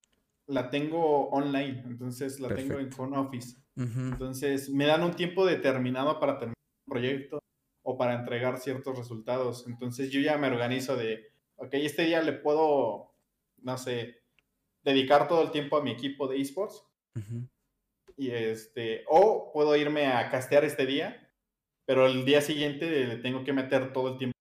[0.47, 3.57] la tengo online, entonces la tengo en Phone Office.
[3.77, 6.55] Entonces, me dan un tiempo determinado para terminar
[6.87, 7.41] un proyecto
[7.83, 9.67] o para entregar ciertos resultados.
[9.67, 13.15] Entonces, yo ya me organizo de, ok, este día le puedo,
[13.63, 14.23] no sé,
[14.83, 16.85] dedicar todo el tiempo a mi equipo de esports.
[18.17, 21.31] Y este, o puedo irme a castear este día,
[21.85, 24.35] pero el día siguiente le tengo que meter todo el tiempo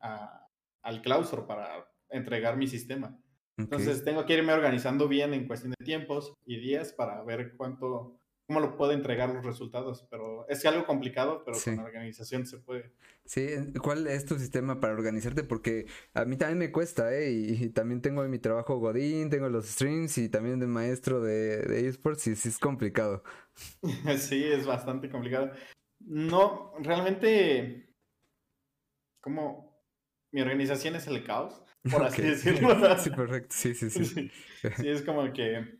[0.00, 3.18] al claustro para entregar mi sistema.
[3.56, 8.18] Entonces tengo que irme organizando bien en cuestión de tiempos y días para ver cuánto,
[8.46, 12.92] cómo lo puedo entregar los resultados, pero es algo complicado, pero con organización se puede.
[13.24, 13.48] Sí,
[13.80, 15.44] ¿cuál es tu sistema para organizarte?
[15.44, 17.30] Porque a mí también me cuesta, ¿eh?
[17.30, 21.58] Y, también tengo en mi trabajo Godín, tengo los streams y también de maestro de,
[21.62, 23.22] de esports y sí es complicado.
[24.18, 25.52] sí, es bastante complicado.
[26.00, 27.94] No, realmente,
[29.20, 29.80] como
[30.32, 32.98] mi organización es el caos, por así decirlo.
[32.98, 34.04] sí, perfecto, sí, sí, sí.
[34.04, 35.78] sí, es como que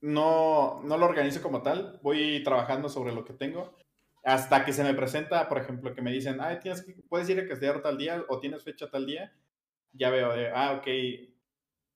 [0.00, 3.76] no, no lo organizo como tal, voy trabajando sobre lo que tengo
[4.24, 7.40] hasta que se me presenta, por ejemplo, que me dicen, ah, tienes que, puedes ir
[7.40, 9.32] a castear tal día o tienes fecha tal día,
[9.92, 10.86] ya veo de, ah, ok,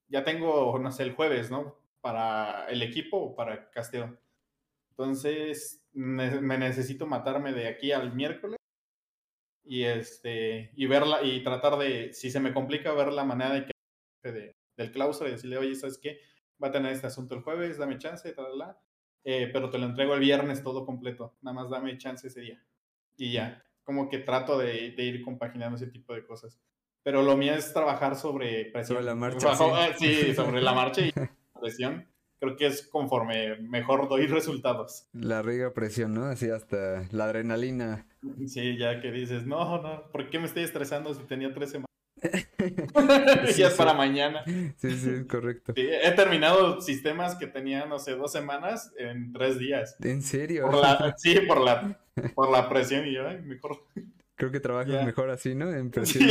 [0.09, 1.77] ya tengo, no sé, el jueves, ¿no?
[2.01, 4.19] Para el equipo o para casteo.
[4.91, 8.57] Entonces, me necesito matarme de aquí al miércoles
[9.67, 13.67] y este y verla y tratar de si se me complica ver la manera de
[13.67, 16.21] que del claustro y decirle oye sabes qué
[16.63, 18.77] va a tener este asunto el jueves dame chance tal, tal,
[19.25, 22.63] eh, pero te lo entrego el viernes todo completo nada más dame chance ese día.
[23.17, 26.61] Y ya como que trato de, de ir compaginando ese tipo de cosas.
[27.05, 28.99] Pero lo mío es trabajar sobre presión.
[28.99, 30.07] Sobre la marcha sí.
[30.07, 31.13] Eh, sí sobre la marcha y
[31.61, 32.07] presión
[32.39, 35.09] creo que es conforme mejor doy resultados.
[35.13, 36.27] La riga presión, ¿no?
[36.27, 38.07] Así hasta la adrenalina.
[38.47, 41.87] Sí, ya que dices, no, no, ¿por qué me estoy estresando si tenía tres semanas?
[43.57, 44.43] ya es para mañana.
[44.77, 45.73] Sí, sí, correcto.
[45.77, 49.97] he terminado sistemas que tenían, no sé, dos semanas en tres días.
[50.01, 50.71] ¿En serio?
[51.17, 52.01] sí, por la,
[52.35, 53.85] por la presión y yo, mejor.
[54.35, 55.73] Creo que trabajas mejor así, ¿no?
[55.73, 56.29] En presión.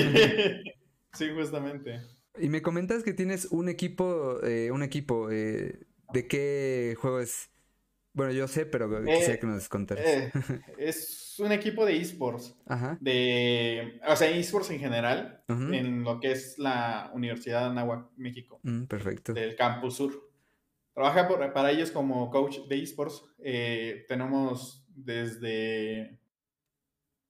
[1.13, 2.01] Sí, justamente.
[2.37, 5.79] Y me comentas que tienes un equipo, eh, un equipo, eh,
[6.15, 7.51] ¿de qué juego es?
[8.13, 10.05] Bueno, yo sé, pero quisiera eh, que nos contaras.
[10.07, 10.31] Eh,
[10.79, 12.57] es un equipo de esports.
[12.65, 12.97] Ajá.
[13.01, 18.61] De, o sea, esports en general, en lo que es la Universidad de Anáhuac, México.
[18.63, 19.33] Mm, perfecto.
[19.33, 20.31] Del Campus Sur.
[20.93, 23.21] Trabaja para ellos como coach de esports.
[23.39, 26.21] Eh, tenemos desde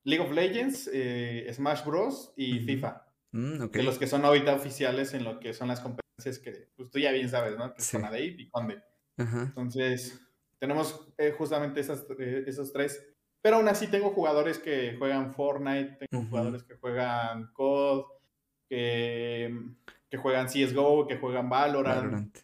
[0.04, 0.88] League of Legends,
[1.52, 2.32] Smash Bros.
[2.38, 3.08] y FIFA.
[3.32, 6.90] Mm, de los que son ahorita oficiales en lo que son las competencias que pues,
[6.90, 7.74] tú ya bien sabes, ¿no?
[7.74, 8.82] Que y Conde.
[9.18, 10.20] Entonces,
[10.60, 13.06] tenemos eh, justamente esas, eh, esos tres.
[13.42, 18.06] Pero aún así tengo jugadores que juegan Fortnite, tengo jugadores que juegan COD,
[18.68, 19.56] que,
[20.10, 22.36] que, juegan CSGO, que juegan Valorant.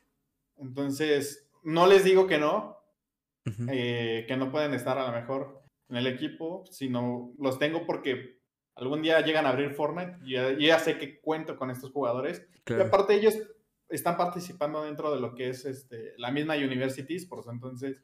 [0.58, 2.78] Entonces, no les digo que no,
[3.68, 8.40] eh, que no pueden estar a lo mejor en el equipo, sino los tengo porque
[8.76, 12.48] algún día llegan a abrir Fortnite y ya, ya sé que cuento con estos jugadores.
[12.68, 13.36] Y aparte ellos
[13.92, 18.04] están participando dentro de lo que es este, la misma Universities, por eso entonces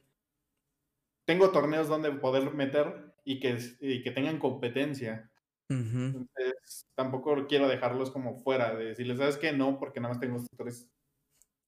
[1.26, 3.58] tengo torneos donde poder meter y que,
[4.04, 5.30] que tengan competencia.
[5.70, 9.52] Entonces, tampoco quiero dejarlos como fuera, de decirles, ¿sabes qué?
[9.52, 10.90] No, porque nada más tengo tres,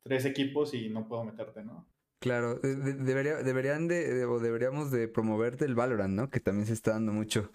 [0.03, 1.85] tres equipos y no puedo meterte, ¿no?
[2.19, 6.29] Claro, debería, deberían de, o deberíamos de promoverte el Valorant, ¿no?
[6.29, 7.51] Que también se está dando mucho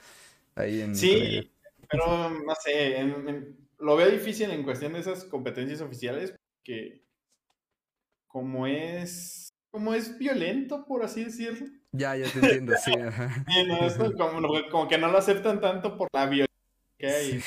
[0.54, 0.94] ahí en...
[0.94, 1.50] Sí,
[1.88, 3.02] pero no sé,
[3.78, 7.04] lo veo difícil en cuestión de esas competencias oficiales, que
[8.26, 11.66] como es como es violento, por así decirlo.
[11.90, 12.92] Ya, ya te entiendo, sí.
[14.70, 16.54] como, que no lo aceptan tanto por la violencia
[16.96, 17.42] que hay.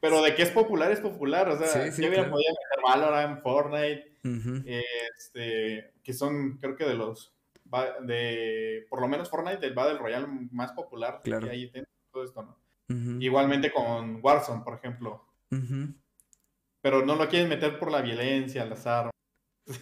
[0.00, 1.50] Pero de que es popular, es popular.
[1.50, 4.16] O sea, yo hubiera podido meter Valorant, Fortnite,
[4.64, 7.34] este, que son, creo que de los,
[8.06, 11.46] de, por lo menos Fortnite, el Battle Royale más popular claro.
[11.46, 11.72] que hay
[12.10, 13.20] todo esto, ¿no?
[13.20, 15.26] Igualmente con Warzone, por ejemplo.
[16.82, 19.12] Pero no lo quieren meter por la violencia, las armas.
[19.66, 19.78] Sí,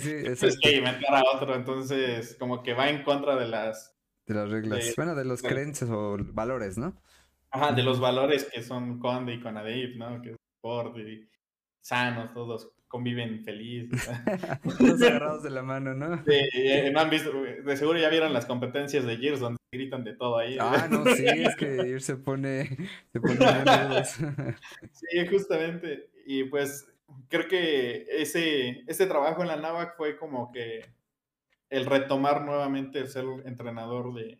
[0.00, 3.96] sí, que inventar a otro, entonces como que va en contra de las...
[4.26, 4.94] De las reglas.
[4.96, 7.00] bueno, de los creencias o valores, ¿no?
[7.50, 10.20] Ajá, de los valores que son Conde y Conadip, ¿no?
[10.20, 11.28] Que es sport y
[11.80, 13.90] sanos, todos conviven feliz.
[14.78, 16.16] todos agarrados de la mano, ¿no?
[16.24, 20.04] Sí, eh, no han visto, de seguro ya vieron las competencias de Gears donde gritan
[20.04, 20.56] de todo ahí.
[20.60, 22.76] Ah, no, sí, es que Gears se pone,
[23.12, 23.36] se pone
[24.04, 26.13] Sí, justamente.
[26.26, 26.86] Y pues
[27.28, 30.84] creo que ese, ese trabajo en la NAVAC fue como que
[31.70, 34.38] el retomar nuevamente el ser entrenador de,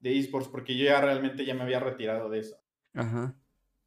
[0.00, 2.56] de esports, porque yo ya realmente ya me había retirado de eso.
[2.94, 3.34] Ajá.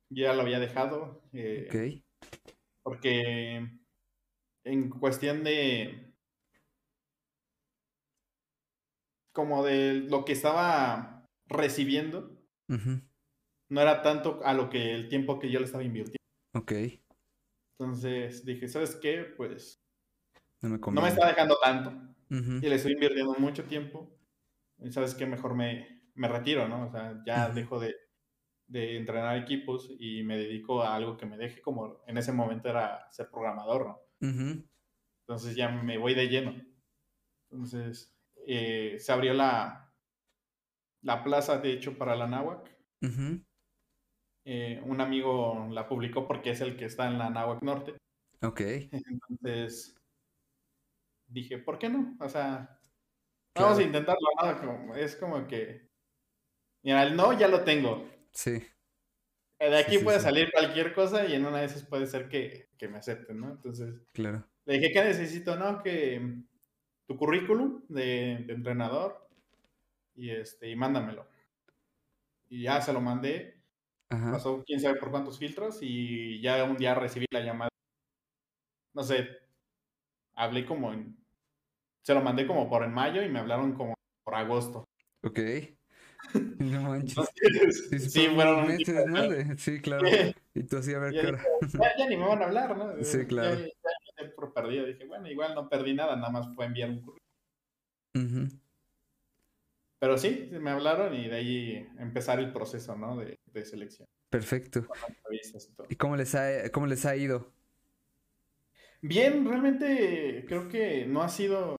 [0.09, 1.23] Yo ya lo había dejado.
[1.33, 2.03] Eh, ok.
[2.83, 3.67] Porque
[4.63, 6.07] en cuestión de...
[9.33, 15.49] como de lo que estaba recibiendo, no era tanto a lo que el tiempo que
[15.49, 16.20] yo le estaba invirtiendo.
[16.53, 16.73] Ok.
[17.79, 19.33] Entonces dije, ¿sabes qué?
[19.37, 19.83] Pues
[20.61, 21.91] no me, está dejando tanto.
[22.29, 24.15] Y le estoy invirtiendo mucho tiempo.
[24.79, 26.87] Y sabes qué, mejor me, me retiro, ¿no?
[26.87, 27.95] O sea, ya dejo de,
[28.67, 32.69] de, entrenar equipos y me dedico a algo que me deje como en ese momento
[32.69, 33.99] era ser programador, ¿no?
[35.27, 36.53] Entonces ya me voy de lleno.
[37.49, 38.15] Entonces
[38.47, 39.91] eh, se abrió la,
[41.01, 42.69] la plaza, de hecho, para la náhuac.
[44.43, 47.95] Eh, un amigo la publicó porque es el que está en la Nahuac Norte.
[48.41, 48.61] Ok.
[48.61, 49.95] Entonces
[51.27, 52.15] dije, ¿por qué no?
[52.19, 52.79] O sea,
[53.55, 54.27] vamos a intentarlo.
[54.95, 55.89] Es como que,
[56.83, 58.09] mira, el no ya lo tengo.
[58.31, 58.63] Sí.
[59.59, 62.97] De aquí puede salir cualquier cosa y en una de esas puede ser que, me
[62.97, 63.51] acepten, ¿no?
[63.51, 64.43] Entonces, claro.
[64.65, 65.55] le dije, ¿qué necesito?
[65.55, 66.41] No, que
[67.05, 69.29] tu currículum de, entrenador
[70.15, 71.27] y este, y mándamelo.
[72.49, 73.60] Y ya se lo mandé
[74.11, 77.69] Pasó quién sabe por cuántos filtros y ya un día recibí la llamada.
[78.93, 79.29] No sé,
[80.35, 81.17] hablé como en...
[82.03, 83.93] Se lo mandé como por en mayo y me hablaron como
[84.23, 84.85] por agosto.
[85.23, 85.39] Ok.
[86.59, 87.17] No manches.
[88.13, 89.57] sí, fueron meses, ¿no?
[89.57, 90.07] Sí, claro.
[90.53, 91.35] Y tú así a ver qué
[91.97, 93.03] ya, ni me van a hablar, ¿no?
[93.03, 93.59] Sí, claro.
[93.59, 94.85] Ya, ya, por perdido.
[94.85, 98.59] Dije, bueno, igual no perdí nada, nada más fue enviar un currículum.
[99.99, 103.17] Pero sí, me hablaron y de ahí empezar el proceso, ¿no?
[103.17, 104.07] De, de selección.
[104.29, 104.87] Perfecto.
[105.89, 107.51] Y, cómo les ha, cómo les ha ido?
[109.01, 111.75] Bien, realmente creo que no ha sido.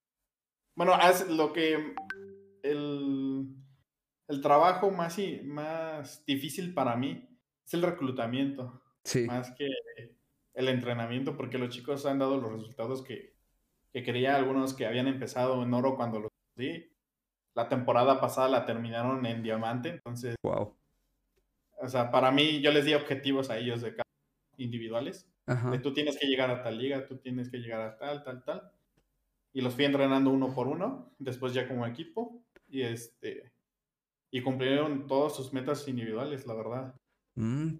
[0.74, 0.92] Bueno,
[1.30, 1.94] lo que.
[2.62, 3.56] El,
[4.28, 7.28] el trabajo más, más difícil para mí
[7.64, 8.82] es el reclutamiento.
[9.04, 9.26] Sí.
[9.26, 9.68] Más que
[10.54, 13.34] el entrenamiento, porque los chicos han dado los resultados que,
[13.92, 14.36] que quería.
[14.36, 16.92] Algunos que habían empezado en oro cuando los di.
[17.54, 20.34] La temporada pasada la terminaron en diamante, entonces.
[20.42, 20.76] Wow.
[21.82, 24.08] O sea, para mí, yo les di objetivos a ellos de cada
[24.56, 25.28] individuales.
[25.70, 28.44] De tú tienes que llegar a tal liga, tú tienes que llegar a tal, tal,
[28.44, 28.70] tal.
[29.52, 32.44] Y los fui entrenando uno por uno, después ya como equipo.
[32.68, 33.52] Y este.
[34.30, 36.94] Y cumplieron todas sus metas individuales, la verdad.
[37.34, 37.78] Mm,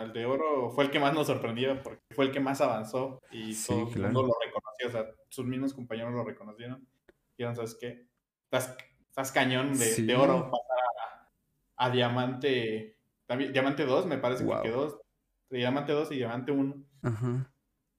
[0.00, 3.22] El de oro fue el que más nos sorprendió porque fue el que más avanzó
[3.30, 4.88] y todo el mundo lo reconoció.
[4.88, 6.86] O sea, sus mismos compañeros lo reconocieron.
[7.38, 8.06] Dijeron, ¿sabes qué?
[8.44, 10.50] Estás, cañón de, de oro
[11.76, 12.98] a Diamante,
[13.28, 15.00] Diamante 2, me parece que quedó.
[15.50, 16.84] Diamante 2 y Diamante 1.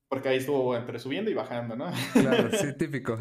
[0.08, 1.92] Porque ahí estuvo entre subiendo y bajando, ¿no?
[2.14, 3.18] Claro, sí, típico.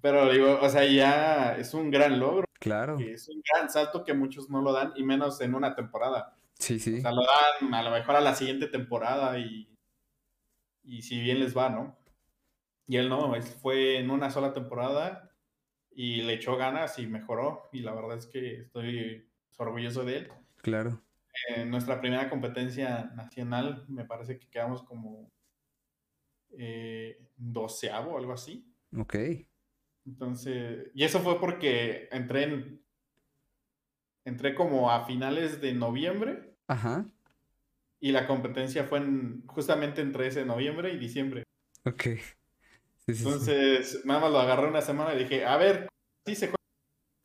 [0.00, 2.44] pero, digo, o sea, ya es un gran logro.
[2.60, 2.98] Claro.
[2.98, 6.34] Es un gran salto que muchos no lo dan, y menos en una temporada.
[6.58, 6.98] Sí, sí.
[6.98, 9.72] O sea, lo dan a lo mejor a la siguiente temporada y,
[10.82, 11.96] y si bien les va, ¿no?
[12.88, 15.27] Y él no, fue en una sola temporada
[15.98, 17.68] y le echó ganas y mejoró.
[17.72, 20.32] Y la verdad es que estoy orgulloso de él.
[20.62, 21.02] Claro.
[21.48, 25.28] En nuestra primera competencia nacional, me parece que quedamos como
[26.56, 28.72] eh, doceavo o algo así.
[28.96, 29.16] Ok.
[30.06, 32.80] Entonces, y eso fue porque entré en,
[34.24, 36.54] entré como a finales de noviembre.
[36.68, 37.06] Ajá.
[37.98, 41.42] Y la competencia fue en, justamente entre ese noviembre y diciembre.
[41.84, 42.06] Ok.
[43.08, 45.88] Entonces, nada más lo agarré una semana y dije, a ver,
[46.26, 46.58] sí se juega.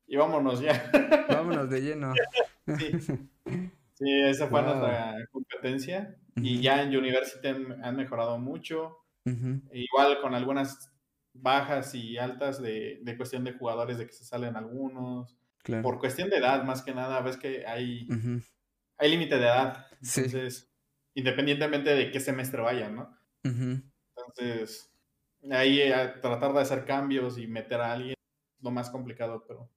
[0.07, 0.89] Y vámonos ya.
[1.29, 2.13] Vámonos de lleno.
[2.77, 6.15] Sí, esa fue nuestra competencia.
[6.37, 8.97] Y ya en University han, mejorado mucho.
[9.25, 10.89] Igual con algunas
[11.33, 15.37] bajas y altas de, cuestión de jugadores, de que se salen algunos.
[15.81, 18.07] Por cuestión de edad, más que nada, ves que hay,
[18.97, 19.87] hay límite de edad.
[20.01, 20.71] Entonces,
[21.13, 23.17] independientemente de qué semestre vayan, ¿no?
[23.43, 24.92] Entonces,
[25.51, 28.15] ahí a tratar de hacer cambios y meter a alguien
[28.61, 29.69] lo más complicado, pero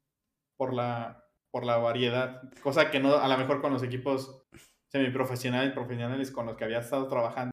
[0.56, 4.42] por la, por la variedad, cosa que no, a lo mejor con los equipos
[4.88, 7.52] semiprofesionales, profesionales con los que había estado trabajando,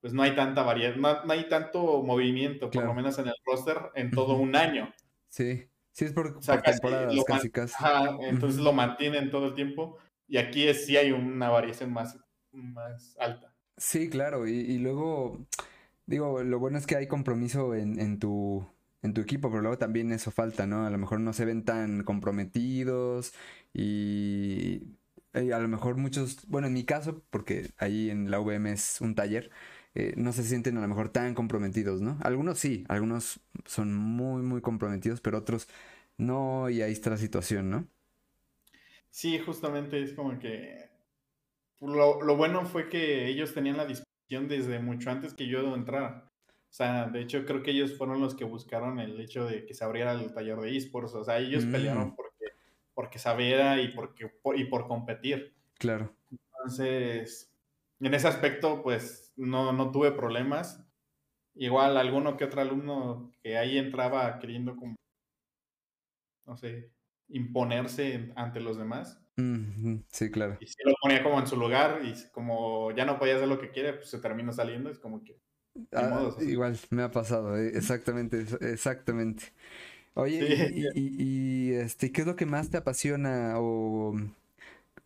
[0.00, 3.78] pues no hay tanta variedad, no, hay tanto movimiento, por lo menos en el roster,
[3.94, 4.92] en todo un año.
[5.28, 7.74] Sí, sí es por, temporadas, casi, casi.
[8.20, 12.18] entonces lo mantienen todo el tiempo, y aquí es, sí hay una variación más,
[12.52, 13.54] más alta.
[13.76, 15.46] Sí, claro, y luego
[16.06, 18.66] Digo, lo bueno es que hay compromiso en, en, tu,
[19.02, 20.84] en tu equipo, pero luego también eso falta, ¿no?
[20.86, 23.32] A lo mejor no se ven tan comprometidos
[23.72, 24.82] y,
[25.34, 29.14] a lo mejor muchos, bueno, en mi caso, porque ahí en la UVM es un
[29.14, 29.50] taller,
[29.94, 32.18] eh, no se sienten a lo mejor tan comprometidos, ¿no?
[32.22, 35.68] Algunos sí, algunos son muy, muy comprometidos, pero otros
[36.18, 37.88] no, y ahí está la situación, ¿no?
[39.10, 40.90] Sí, justamente es como que
[41.80, 46.30] lo, lo bueno fue que ellos tenían la disposición desde mucho antes que yo entrara.
[46.72, 49.74] O sea, de hecho creo que ellos fueron los que buscaron el hecho de que
[49.74, 51.14] se abriera el taller de esports.
[51.14, 52.16] O sea, ellos pelearon mm.
[52.16, 52.46] porque,
[52.94, 55.54] porque sabiera y, porque, por, y por competir.
[55.78, 56.14] Claro.
[56.30, 57.52] Entonces,
[58.00, 60.84] en ese aspecto, pues no, no tuve problemas.
[61.54, 64.96] Igual alguno que otro alumno que ahí entraba queriendo como,
[66.46, 66.90] no sé,
[67.28, 69.21] imponerse ante los demás.
[69.36, 70.58] Sí, claro.
[70.60, 73.58] Y si lo ponía como en su lugar y como ya no podía hacer lo
[73.60, 74.90] que quiere, pues se termina saliendo.
[74.90, 75.38] Es como que.
[75.92, 79.44] Ah, igual, me ha pasado, eh, exactamente, exactamente.
[80.14, 83.54] Oye, y, este, ¿qué es lo que más te apasiona?
[83.56, 84.14] O,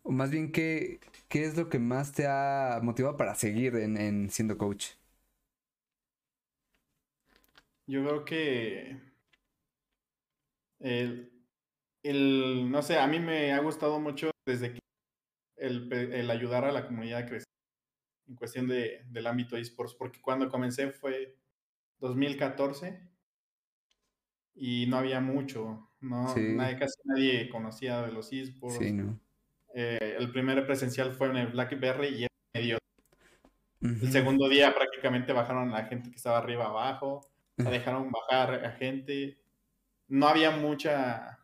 [0.03, 0.99] más bien, ¿qué,
[1.29, 4.87] ¿qué es lo que más te ha motivado para seguir en, siendo coach?
[7.87, 8.99] Yo creo que
[10.79, 11.31] el,
[12.09, 14.79] el, no sé, a mí me ha gustado mucho desde que
[15.57, 17.47] el, ayudar a la comunidad a crecer
[18.27, 21.37] en cuestión de, del ámbito esports, porque cuando comencé fue
[21.99, 22.99] 2014
[24.55, 26.35] y no había mucho, ¿no?
[26.35, 28.79] Nadie, casi nadie conocía de los esports.
[29.73, 32.77] Eh, el primer presencial fue en el Blackberry y medio.
[33.79, 38.71] El segundo día prácticamente bajaron a la gente que estaba arriba abajo, dejaron bajar a
[38.71, 39.37] gente.
[40.07, 41.36] No había mucha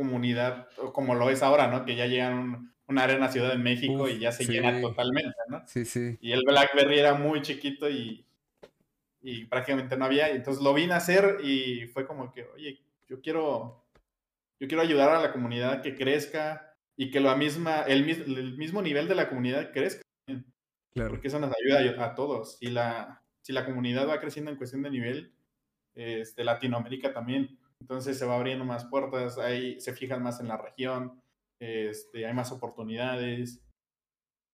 [0.00, 1.84] comunidad como lo es ahora, ¿no?
[1.84, 5.62] Que ya llegan una arena Ciudad de México y ya se llena totalmente, ¿no?
[5.66, 6.18] Sí, sí.
[6.20, 8.26] Y el BlackBerry era muy chiquito y,
[9.22, 10.30] y prácticamente no había.
[10.30, 13.84] Entonces lo vine a hacer y fue como que, oye, yo quiero,
[14.58, 18.82] yo quiero ayudar a la comunidad que crezca y que lo misma, el, el mismo
[18.82, 20.02] nivel de la comunidad crezca.
[20.92, 21.10] Claro.
[21.10, 22.58] Porque eso nos ayuda a, todos.
[22.58, 25.32] Si la, si la comunidad va creciendo en cuestión de nivel,
[25.94, 27.59] este, Latinoamérica también.
[27.80, 31.20] Entonces se va abriendo más puertas, ahí se fijan más en la región,
[31.58, 33.62] este, hay más oportunidades.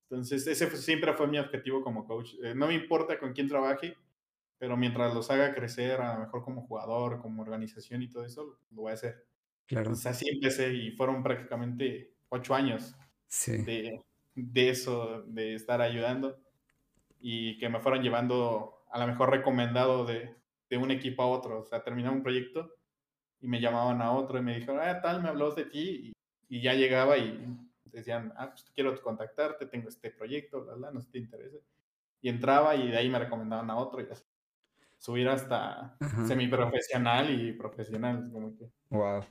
[0.09, 2.35] Entonces ese siempre fue mi objetivo como coach.
[2.43, 3.97] Eh, no me importa con quién trabaje,
[4.59, 8.59] pero mientras los haga crecer, a lo mejor como jugador, como organización y todo eso,
[8.71, 9.27] lo voy a hacer.
[9.67, 9.87] Claro.
[9.87, 12.95] Entonces así empecé y fueron prácticamente ocho años
[13.45, 14.01] de,
[14.35, 16.39] de eso, de estar ayudando
[17.19, 20.37] y que me fueron llevando a lo mejor recomendado de,
[20.71, 21.61] de un equipo a otro.
[21.61, 22.76] O sea, terminaba un proyecto
[23.41, 26.13] y me llamaban a otro y me dijeron, ah, tal, me habló de ti.
[26.49, 31.01] Y, ya llegaba y decían, ah, pues quiero contactarte, tengo este proyecto, bla, bla, no
[31.01, 31.59] sé si te interesa.
[32.23, 34.25] Y entraba y de ahí me recomendaban a otro y así.
[34.99, 38.31] Subir hasta semiprofesional y profesional.
[38.33, 39.23] Como que, wow.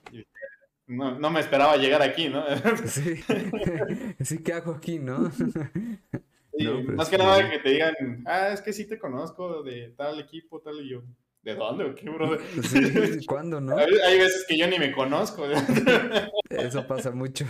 [0.85, 2.45] no, no, me esperaba llegar aquí, ¿no?
[2.85, 3.15] sí.
[4.21, 5.29] sí, ¿qué hago aquí, no?
[6.57, 10.19] Pues más que nada que te digan, ah, es que sí te conozco de tal
[10.19, 11.03] equipo, tal y yo.
[11.45, 12.37] ¿De dónde o qué, bro?
[12.63, 13.77] Sí, ¿cuándo, no?
[13.77, 15.45] Hay veces que yo ni me conozco.
[16.49, 17.45] Eso pasa mucho.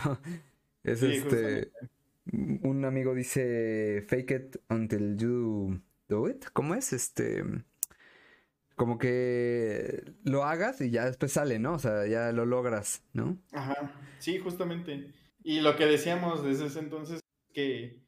[0.83, 1.71] Es este.
[2.25, 5.79] Un amigo dice fake it until you
[6.09, 6.43] do it.
[6.51, 6.91] ¿Cómo es?
[6.91, 7.41] Este.
[8.75, 11.75] Como que lo hagas y ya después sale, ¿no?
[11.75, 13.37] O sea, ya lo logras, ¿no?
[13.53, 13.93] Ajá.
[14.19, 15.13] Sí, justamente.
[15.41, 17.21] Y lo que decíamos desde ese entonces
[17.53, 18.01] que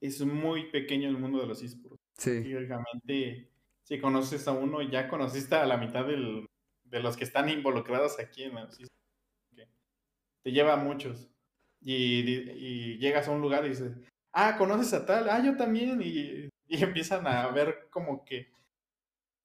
[0.00, 1.98] es muy pequeño el mundo de los esports.
[2.16, 2.44] Sí.
[2.44, 3.50] Lógicamente,
[3.84, 6.46] si conoces a uno, ya conociste a la mitad del,
[6.84, 8.90] de los que están involucrados aquí en esports.
[10.42, 11.30] Te lleva a muchos.
[11.80, 13.92] Y, llegas a un lugar y dices,
[14.32, 16.00] ah, conoces a tal, ah, yo también.
[16.02, 18.50] Y, empiezan a ver como que,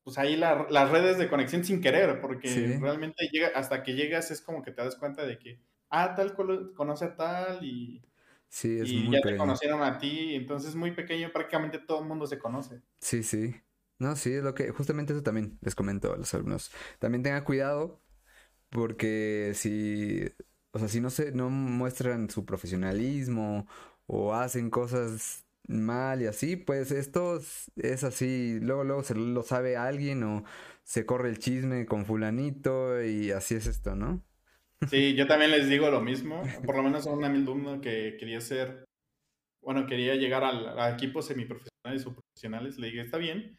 [0.04, 4.42] pues ahí las redes de conexión sin querer, porque realmente llega, hasta que llegas es
[4.42, 5.60] como que te das cuenta de que,
[5.90, 6.34] ah, tal
[6.74, 8.02] conoce a tal y
[8.50, 12.26] Sí, es y ya te conocieron a ti, entonces muy pequeño, prácticamente todo el mundo
[12.26, 12.82] se conoce.
[13.00, 13.56] Sí, sí.
[14.00, 16.72] No, sí, es lo que, justamente eso también les comento a los alumnos.
[17.00, 18.02] También tengan cuidado,
[18.70, 20.24] porque si,
[20.72, 23.68] o sea, si no se, no muestran su profesionalismo
[24.08, 27.40] o hacen cosas mal y así, pues esto
[27.78, 30.44] es así, luego, luego se lo sabe alguien o
[30.84, 34.24] se corre el chisme con fulanito y así es esto, ¿no?
[34.90, 36.42] Sí, yo también les digo lo mismo.
[36.66, 38.86] Por lo menos a un alumno que quería ser,
[39.62, 42.78] bueno, quería llegar al, a equipos semiprofesionales o profesionales.
[42.80, 43.58] Le dije, está bien.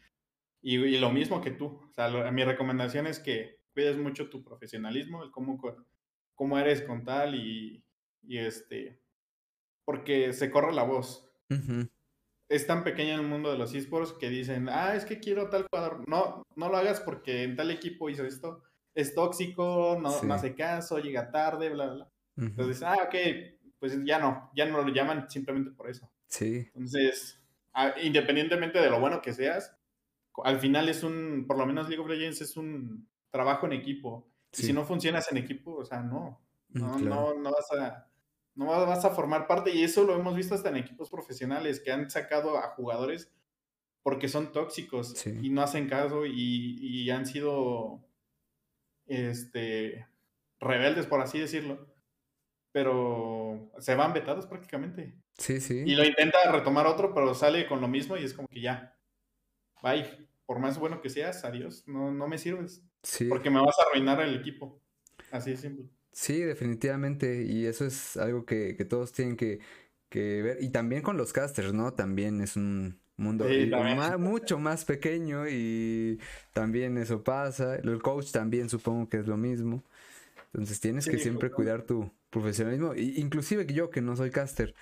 [0.61, 1.79] Y, lo mismo que tú.
[1.89, 5.59] O sea, mi recomendación es que cuides mucho tu profesionalismo, el cómo,
[6.35, 7.83] cómo eres con tal y,
[8.21, 9.01] y este,
[9.85, 11.27] porque se corre la voz.
[12.47, 15.65] Es tan pequeño el mundo de los esports que dicen, ah, es que quiero tal
[15.71, 16.07] jugador.
[16.07, 18.61] No, no lo hagas porque en tal equipo hizo esto
[18.93, 22.11] es tóxico, no, hace caso, llega tarde, bla, bla.
[22.37, 23.15] Entonces, ah, ok,
[23.79, 26.11] pues ya no, ya no lo llaman simplemente por eso.
[26.27, 26.67] Sí.
[26.73, 27.39] Entonces,
[28.03, 29.75] independientemente de lo bueno que seas,
[30.43, 34.27] al final es un, por lo menos League of Legends es un trabajo en equipo.
[34.51, 38.07] si no funcionas en equipo, o sea, no, mm, no, no, no vas a,
[38.55, 41.91] no vas a formar parte y eso lo hemos visto hasta en equipos profesionales que
[41.91, 43.31] han sacado a jugadores
[44.03, 48.03] porque son tóxicos y no hacen caso y, y han sido
[49.05, 50.07] este,
[50.59, 51.87] rebeldes, por así decirlo,
[52.71, 55.13] pero se van vetados prácticamente.
[55.37, 55.83] Sí, sí.
[55.85, 58.97] Y lo intenta retomar otro, pero sale con lo mismo y es como que ya,
[59.81, 62.83] bye, por más bueno que seas, adiós, no, no me sirves.
[63.03, 63.25] Sí.
[63.25, 64.81] Porque me vas a arruinar el equipo.
[65.31, 65.85] Así de simple.
[66.11, 67.43] Sí, definitivamente.
[67.43, 69.59] Y eso es algo que, que todos tienen que,
[70.09, 70.57] que, ver.
[70.61, 71.93] Y también con los casters, ¿no?
[71.93, 73.45] También es un, mundo
[74.17, 76.19] mucho más pequeño y
[76.53, 77.75] también eso pasa.
[77.75, 79.83] El coach también supongo que es lo mismo.
[80.53, 82.93] Entonces tienes que siempre cuidar tu profesionalismo.
[82.95, 84.75] inclusive que yo que no soy caster,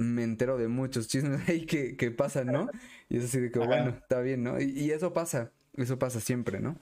[0.00, 2.68] me entero de muchos chismes ahí que, que pasan, ¿no?
[3.08, 4.60] Y es así de que, bueno, está bien, ¿no?
[4.60, 6.76] Y, eso pasa, eso pasa siempre, ¿no?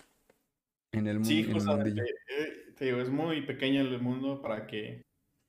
[0.92, 1.28] En el, mundo.
[1.28, 5.02] Sí, eh, te digo, es muy pequeño el mundo para que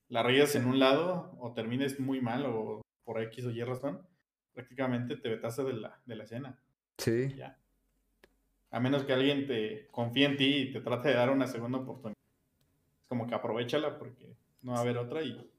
[0.09, 4.01] la reyes en un lado o termines muy mal o por X o Y razón
[4.53, 6.59] prácticamente te vetaste de la, de la escena.
[6.97, 7.33] Sí.
[7.37, 7.57] Ya.
[8.71, 11.77] A menos que alguien te confíe en ti y te trate de dar una segunda
[11.77, 12.17] oportunidad.
[13.01, 15.49] Es como que aprovechala porque no va a haber otra y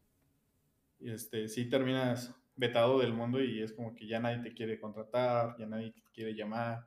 [1.00, 5.56] este, sí terminas vetado del mundo y es como que ya nadie te quiere contratar,
[5.58, 6.86] ya nadie te quiere llamar.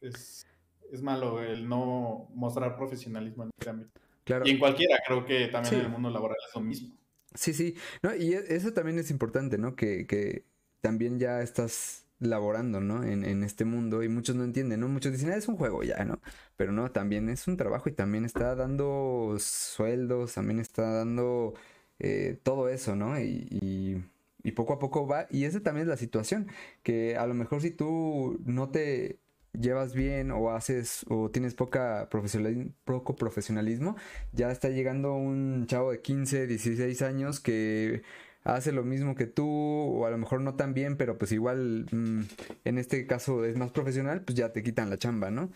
[0.00, 0.46] es,
[0.90, 4.00] es malo el no mostrar profesionalismo en este ámbito.
[4.24, 4.44] Claro.
[4.46, 6.96] Y en cualquiera, creo que también en el mundo laboral es lo mismo.
[7.34, 7.76] Sí, sí.
[8.02, 9.74] No, y e, eso también es importante, ¿no?
[9.74, 10.44] Que, que
[10.80, 13.02] también ya estás laborando, ¿no?
[13.02, 14.88] En, en, este mundo y muchos no entienden, ¿no?
[14.88, 16.20] Muchos dicen, ah, es un juego ya, ¿no?
[16.56, 21.54] Pero no, también es un trabajo y también está dando sueldos, también está dando
[22.02, 23.18] eh, todo eso, ¿no?
[23.20, 24.02] Y,
[24.42, 26.48] y, poco a poco va, y esa también es la situación,
[26.82, 29.20] que a lo mejor si tú no te
[29.52, 33.96] llevas bien o haces o tienes poca profesionalismo, poco profesionalismo,
[34.32, 38.02] ya está llegando un chavo de 15, 16 años que
[38.42, 41.86] hace lo mismo que tú, o a lo mejor no tan bien, pero pues igual
[41.92, 42.22] mm,
[42.64, 45.50] en este caso es más profesional, pues ya te quitan la chamba, ¿no?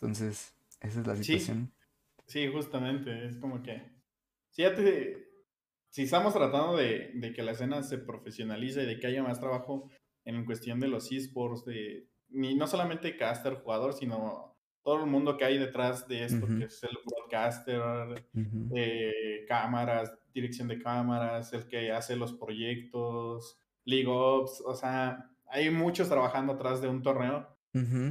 [0.00, 1.72] Entonces, esa es la situación.
[2.26, 3.82] Sí, justamente, es como que,
[4.48, 5.33] si ya te,
[5.94, 9.38] si estamos tratando de, de, que la escena se profesionalice y de que haya más
[9.38, 9.88] trabajo
[10.24, 15.36] en cuestión de los esports, de ni no solamente caster, jugador, sino todo el mundo
[15.36, 21.68] que hay detrás de esto, que es el broadcaster, uh cámaras, dirección de cámaras, el
[21.68, 27.56] que hace los proyectos, League Ops, o sea, hay muchos trabajando atrás de un torneo.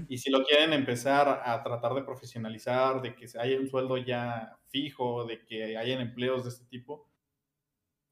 [0.07, 4.57] Y si lo quieren empezar a tratar de profesionalizar, de que haya un sueldo ya
[4.69, 7.09] fijo, de que hayan empleos de este tipo,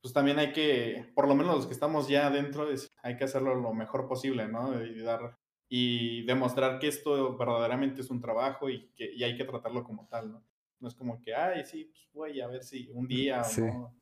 [0.02, 2.68] pues también hay que, por lo menos los que estamos ya adentro,
[3.04, 4.84] hay que hacerlo lo mejor posible, ¿no?
[4.84, 5.38] Y, dar,
[5.70, 10.08] y demostrar que esto verdaderamente es un trabajo y que y hay que tratarlo como
[10.08, 10.44] tal, ¿no?
[10.80, 14.02] No es como que, ay, sí, pues voy a ver si un día o no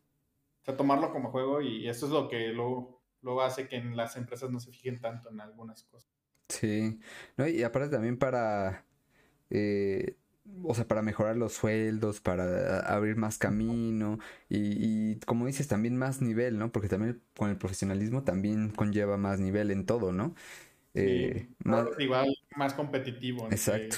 [0.75, 4.49] tomarlo como juego y eso es lo que luego, luego hace que en las empresas
[4.49, 6.11] no se fijen tanto en algunas cosas.
[6.47, 6.99] Sí,
[7.37, 8.85] no, y aparte también para,
[9.49, 10.17] eh,
[10.63, 14.19] o sea, para mejorar los sueldos, para abrir más camino
[14.49, 14.57] y,
[15.11, 16.71] y, como dices, también más nivel, ¿no?
[16.71, 20.35] Porque también con el profesionalismo también conlleva más nivel en todo, ¿no?
[20.93, 21.87] Eh, más...
[21.97, 23.47] Igual más competitivo.
[23.51, 23.97] Exacto.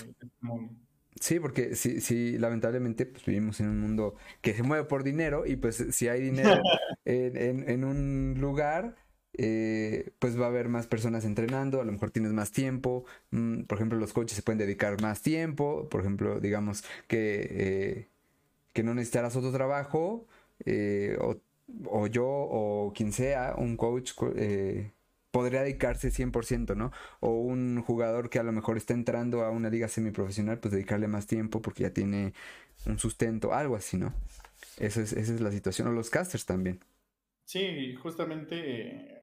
[1.20, 5.46] Sí, porque sí, sí, lamentablemente pues, vivimos en un mundo que se mueve por dinero
[5.46, 6.62] y pues si hay dinero
[7.06, 8.96] en, en, un lugar,
[9.34, 13.64] eh, pues va a haber más personas entrenando, a lo mejor tienes más tiempo, mm,
[13.64, 18.08] por ejemplo los coaches se pueden dedicar más tiempo, por ejemplo digamos que, eh,
[18.74, 20.28] que no necesitarás otro trabajo
[20.66, 21.38] eh, o,
[21.86, 24.14] o, yo o quien sea, un coach
[25.32, 26.92] podría dedicarse 100%, ¿no?
[27.22, 31.08] O un jugador que a lo mejor está entrando a una liga semiprofesional, pues dedicarle
[31.08, 32.34] más tiempo porque ya tiene
[32.86, 34.14] un sustento, algo así, ¿no?
[34.78, 35.88] Esa es, esa es la situación.
[35.88, 36.80] O los casters también.
[37.46, 39.21] Sí, justamente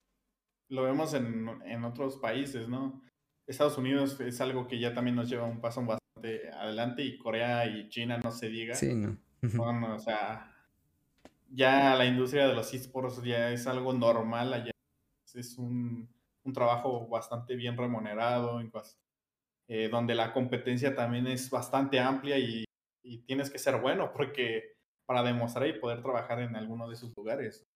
[0.68, 3.02] lo vemos en, en otros países, ¿no?
[3.46, 7.66] Estados Unidos es algo que ya también nos lleva un paso bastante adelante y Corea
[7.66, 8.74] y China no se diga.
[8.74, 9.16] Sí, ¿no?
[9.94, 10.54] o sea,
[11.50, 14.72] ya la industria de los esports ya es algo normal allá
[15.34, 16.08] es un,
[16.44, 18.60] un trabajo bastante bien remunerado,
[19.68, 22.64] eh, donde la competencia también es bastante amplia y,
[23.02, 27.14] y, tienes que ser bueno porque para demostrar y poder trabajar en alguno de esos
[27.16, 27.66] lugares.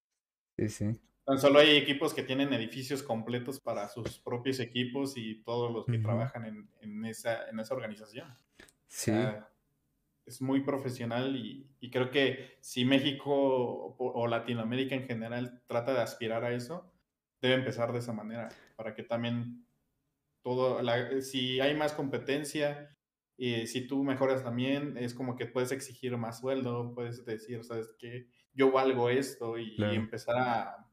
[0.57, 1.01] Sí, sí.
[1.25, 5.85] Tan solo hay equipos que tienen edificios completos para sus propios equipos y todos los
[5.85, 8.35] que trabajan en, en, esa, en esa organización.
[8.87, 9.11] Sí.
[10.25, 15.93] es muy profesional y, y, creo que si México o, o, Latinoamérica en general trata
[15.93, 16.93] de aspirar a eso,
[17.41, 19.65] debe empezar de esa manera, para que también
[20.43, 20.79] todo,
[21.21, 22.95] si hay más competencia,
[23.37, 27.95] y si tú mejoras también, es como que puedes exigir más sueldo, puedes decir, sabes
[27.97, 30.87] que yo valgo esto y, empezar a,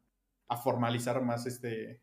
[0.51, 2.01] a, formalizar más este,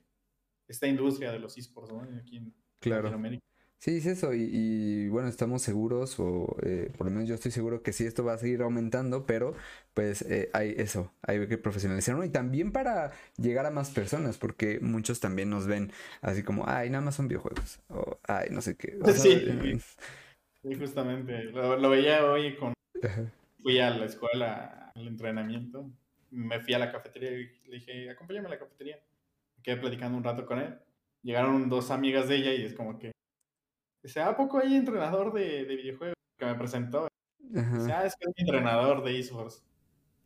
[0.67, 3.03] esta industria de los esports aquí en claro.
[3.03, 3.47] Latinoamérica.
[3.79, 7.83] Sí, es eso, y, bueno, estamos seguros, o eh, por lo menos yo estoy seguro
[7.83, 9.53] que sí, esto va a seguir aumentando, pero
[9.93, 14.79] pues eh, hay eso, hay que profesionalizarlo y también para llegar a más personas, porque
[14.79, 15.91] muchos también nos ven
[16.21, 18.97] así como, ay, nada más son videojuegos, o ay, no sé qué.
[19.13, 19.79] sí,
[20.63, 22.73] sí, justamente, lo, veía hoy con,
[23.61, 25.91] fui a la escuela, al entrenamiento,
[26.31, 28.99] me fui a la cafetería y le dije, acompáñame a la cafetería,
[29.55, 30.79] me quedé platicando un rato con él,
[31.21, 33.11] llegaron dos amigas de ella y es como que
[34.07, 36.15] Dice, ¿a poco hay entrenador de, de videojuegos?
[36.37, 37.09] Que me presentó.
[37.39, 39.63] Dice, ah, es que es mi entrenador de esports.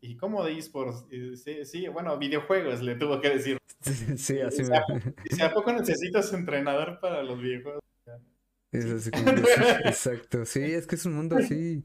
[0.02, 1.06] ¿Y cómo de esports?
[1.43, 3.58] Sí, sí, bueno, videojuegos, le tuvo que decir.
[4.18, 4.80] Sí, así dice,
[5.24, 7.82] dice, ¿a poco necesitas entrenador para los videojuegos?
[8.72, 9.24] Es así como,
[9.86, 11.84] exacto, sí, es que es un mundo así,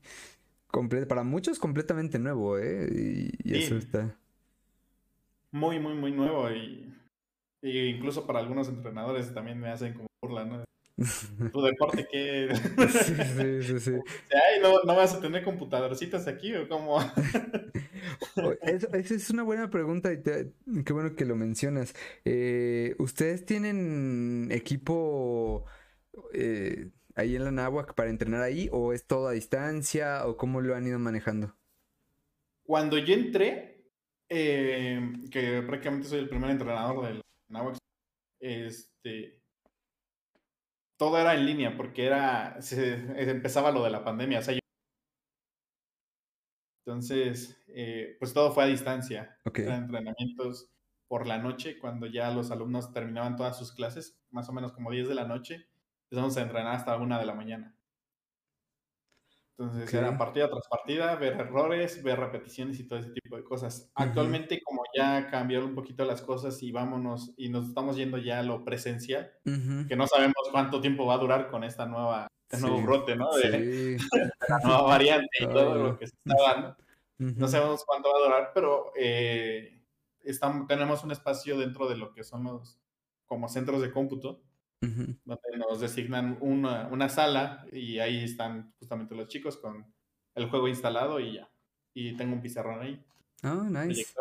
[0.69, 3.31] completo, para muchos completamente nuevo, ¿eh?
[3.45, 4.17] Y, eso está.
[5.53, 6.95] Muy, muy, muy nuevo y,
[7.62, 10.64] y, incluso para algunos entrenadores también me hacen como burla, ¿no?
[11.53, 12.49] tu deporte que
[12.89, 13.91] sí, sí, sí,
[14.62, 16.99] ¿no, ¿no, vas a tener computadorcitas aquí o cómo?
[18.62, 21.95] Esa es una buena pregunta y qué bueno que lo mencionas.
[22.25, 25.67] Eh, ¿Ustedes tienen equipo
[26.33, 30.61] eh, ahí en la Nahuac para entrenar ahí o es todo a distancia o cómo
[30.61, 31.57] lo han ido manejando?
[32.67, 33.85] cuando yo entré,
[34.29, 37.79] eh, que prácticamente soy el primer entrenador del Nahuac,
[38.41, 39.41] este,
[40.97, 42.95] todo era en línea porque era, se,
[43.31, 44.41] empezaba lo de la pandemia.
[46.85, 49.39] entonces, eh, pues todo fue a distancia.
[49.55, 50.71] Eran entrenamientos
[51.09, 54.91] por la noche, cuando ya los alumnos terminaban todas sus clases, más o menos como
[54.91, 55.69] 10 de la noche,
[56.11, 57.77] empezamos a entrenar hasta una de la mañana.
[59.59, 63.91] Entonces era partida tras partida, ver errores, ver repeticiones y todo ese tipo de cosas.
[63.95, 68.41] Actualmente, como ya cambiaron un poquito las cosas y vámonos y nos estamos yendo ya
[68.41, 72.67] a lo presencial, que no sabemos cuánto tiempo va a durar con esta nueva, este
[72.67, 73.35] nuevo brote, ¿no?
[73.35, 73.97] De,
[74.49, 76.77] la nueva variante y todo lo que se está dando.
[77.19, 79.81] No sabemos cuánto va a durar, pero eh,
[80.23, 82.79] estamos, tenemos un espacio dentro de lo que son los
[83.25, 84.43] como centros de cómputo
[84.81, 89.93] donde nos designan una, una, sala y ahí están justamente los chicos con
[90.35, 91.51] el juego instalado y ya.
[91.95, 93.05] Y tengo un pizarrón ahí.
[93.43, 94.14] Oh, nice.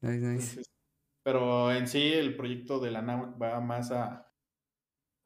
[0.00, 0.62] Nice, nice.
[1.22, 4.32] pero en sí el proyecto de la NAWAC va más a,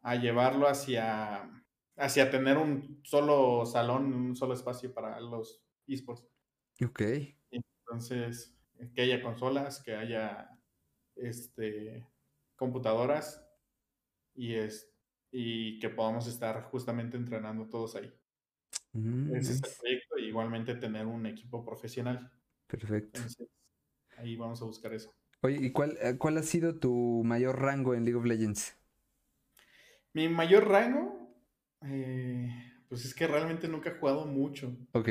[0.03, 1.51] a llevarlo hacia,
[1.97, 6.27] hacia tener un solo salón, un solo espacio para los esports.
[6.85, 7.03] Ok.
[7.51, 8.55] Entonces,
[8.95, 10.51] que haya consolas, que haya
[11.15, 12.07] este
[12.57, 13.46] computadoras
[14.37, 14.91] y, es,
[15.31, 18.13] y que podamos estar justamente entrenando todos ahí.
[18.93, 22.31] Mm, Ese es el proyecto, y igualmente tener un equipo profesional.
[22.67, 23.21] Perfecto.
[24.17, 25.15] ahí vamos a buscar eso.
[25.43, 28.77] Oye, ¿y cuál, eh, cuál ha sido tu mayor rango en League of Legends?
[30.13, 31.31] Mi mayor rango,
[31.83, 32.49] eh,
[32.89, 34.75] pues es que realmente nunca he jugado mucho.
[34.93, 35.09] Ok.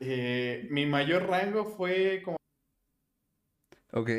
[0.00, 2.36] Eh, mi mayor rango fue como...
[3.92, 4.10] Ok.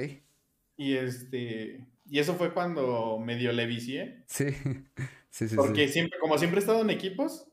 [0.77, 4.23] Y este, y eso fue cuando medio le vicié.
[4.25, 4.47] Sí,
[5.29, 5.55] sí, sí.
[5.55, 7.47] Porque siempre, como siempre he estado en equipos,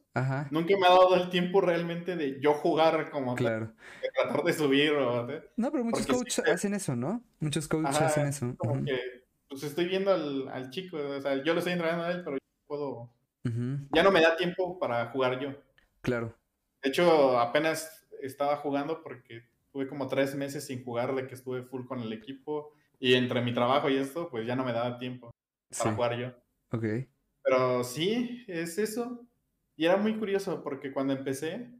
[0.50, 3.72] nunca me ha dado el tiempo realmente de yo jugar como claro.
[4.02, 5.26] de tratar de subir o...
[5.56, 7.22] No, pero muchos coaches hacen eso, ¿no?
[7.40, 8.54] Muchos coaches hacen eso.
[8.56, 12.10] Como que, pues estoy viendo al, al, chico, o sea, yo lo estoy entrenando a
[12.12, 13.10] él, pero yo puedo...
[13.92, 15.54] Ya no me da tiempo para jugar yo.
[16.00, 16.34] Claro.
[16.82, 21.62] De hecho, apenas estaba jugando porque tuve como tres meses sin jugar de que estuve
[21.62, 24.98] full con el equipo y entre mi trabajo y esto, pues ya no me daba
[24.98, 25.30] tiempo
[25.76, 26.28] para jugar yo.
[26.70, 26.84] Ok.
[27.42, 29.26] Pero sí, es eso.
[29.76, 31.70] Y era muy curioso porque cuando empecé,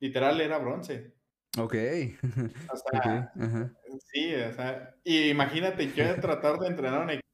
[0.00, 1.14] literal era bronce.
[1.58, 1.74] Ok.
[1.74, 3.32] O sea,
[4.12, 7.26] sí, o sea, y imagínate yo tratar de entrenar un equipo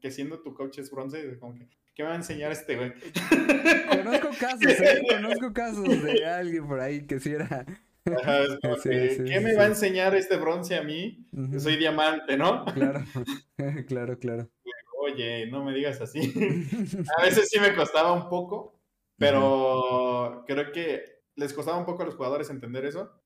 [0.00, 2.92] que siendo tu coach es bronce, como que, ¿qué me va a enseñar este güey?
[4.02, 5.02] Conozco casos, ¿eh?
[5.08, 7.64] Conozco casos de alguien por ahí que sí era
[8.04, 11.21] ¿Qué me va a enseñar este bronce a mí?
[11.58, 12.64] Soy diamante, ¿no?
[12.66, 13.04] Claro,
[13.88, 14.50] claro, claro.
[14.98, 16.20] Oye, no me digas así.
[17.18, 18.80] a veces sí me costaba un poco,
[19.18, 23.18] pero creo que les costaba un poco a los jugadores entender eso.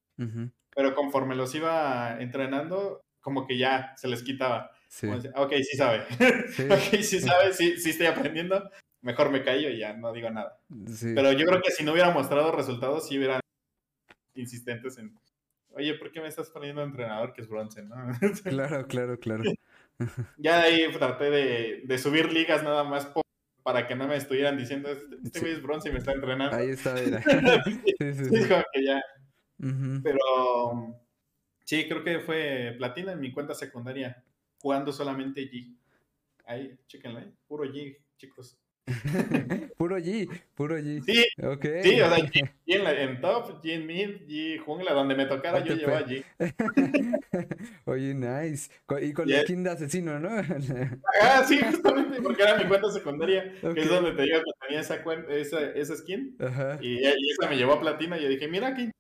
[0.74, 4.70] Pero conforme los iba entrenando, como que ya se les quitaba.
[5.34, 6.04] ok, sí sabe.
[6.70, 8.70] ok, sí sabe, sí, sí estoy aprendiendo.
[9.02, 10.58] Mejor me callo y ya no digo nada.
[11.14, 13.40] Pero yo creo que si no hubiera mostrado resultados, sí hubieran
[14.34, 15.14] insistentes en,
[15.76, 17.82] oye, ¿por qué me estás poniendo entrenador que es bronce?
[17.82, 17.94] ¿no?
[18.44, 19.44] claro, claro, claro.
[20.38, 23.06] ya de ahí traté de, de subir ligas nada más
[23.62, 26.56] para que no me estuvieran diciendo, este, este güey es bronce y me está entrenando.
[26.56, 27.20] Ahí está, mira.
[27.64, 28.48] sí, sí, sí.
[28.48, 29.02] como que ya.
[30.02, 30.96] Pero
[31.64, 34.22] sí, creo que fue platina en mi cuenta secundaria,
[34.60, 35.76] jugando solamente G.
[36.44, 37.32] Ahí, chéquenlo, ¿eh?
[37.48, 38.56] puro G, chicos.
[39.78, 41.02] puro G, puro G.
[41.04, 41.82] Sí, okay.
[41.82, 45.74] sí o sea, G, en, top, G en mid, G jungla, donde me tocara yo
[45.74, 46.24] llevaba G.
[47.86, 48.70] Oye, nice.
[49.02, 50.28] Y con la skin de asesino, ¿no?
[51.22, 54.80] ah, sí, justamente, porque era mi cuenta secundaria, que es donde te digo que tenía
[54.80, 56.36] esa, esa, esa skin.
[56.80, 58.90] Y, y, esa me llevó a platina y yo dije, mira aquí.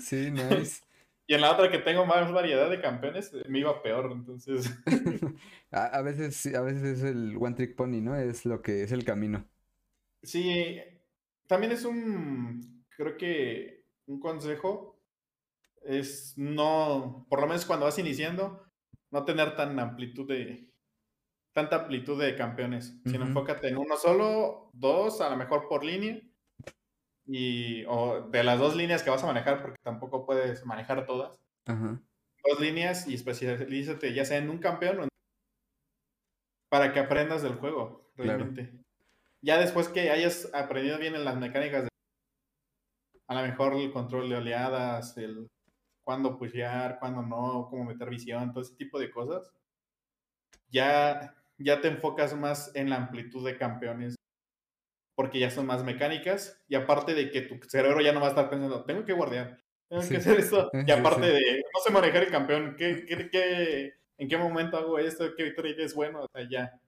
[0.00, 0.85] sí, nice.
[1.26, 4.72] Y en la otra que tengo más variedad de campeones, me iba peor, entonces.
[5.72, 8.14] a, veces, a veces es el one trick pony, ¿no?
[8.14, 9.44] Es lo que es el camino.
[10.22, 10.78] Sí,
[11.48, 15.00] también es un, creo que un consejo
[15.82, 18.64] es no, por lo menos cuando vas iniciando,
[19.10, 20.68] no tener tan amplitud de,
[21.52, 26.20] tanta amplitud de campeones, sino enfócate en uno solo, dos, a lo mejor por línea,
[27.26, 31.38] y, o de las dos líneas que vas a manejar, porque tampoco puedes manejar todas.
[31.66, 35.08] Dos líneas y especialízate ya sea en un campeón o en...
[36.70, 38.72] para que aprendas del juego, realmente.
[39.42, 41.88] Ya después que hayas aprendido bien en las mecánicas de...
[43.28, 45.48] A lo mejor el control de oleadas, el
[46.04, 49.52] cuándo pushear, cuándo no, cómo meter visión, todo ese tipo de cosas.
[50.68, 54.15] Ya, ya te enfocas más en la amplitud de campeones
[55.16, 58.30] porque ya son más mecánicas y aparte de que tu cerebro ya no va a
[58.30, 59.58] estar pensando, tengo que guardiar,
[59.88, 60.70] Tengo que hacer esto.
[60.86, 65.34] Y aparte de, no sé manejar el campeón, ¿qué, qué, en qué momento hago esto?
[65.34, 66.20] ¿Qué trade es bueno?
[66.20, 66.80] O sea, ya.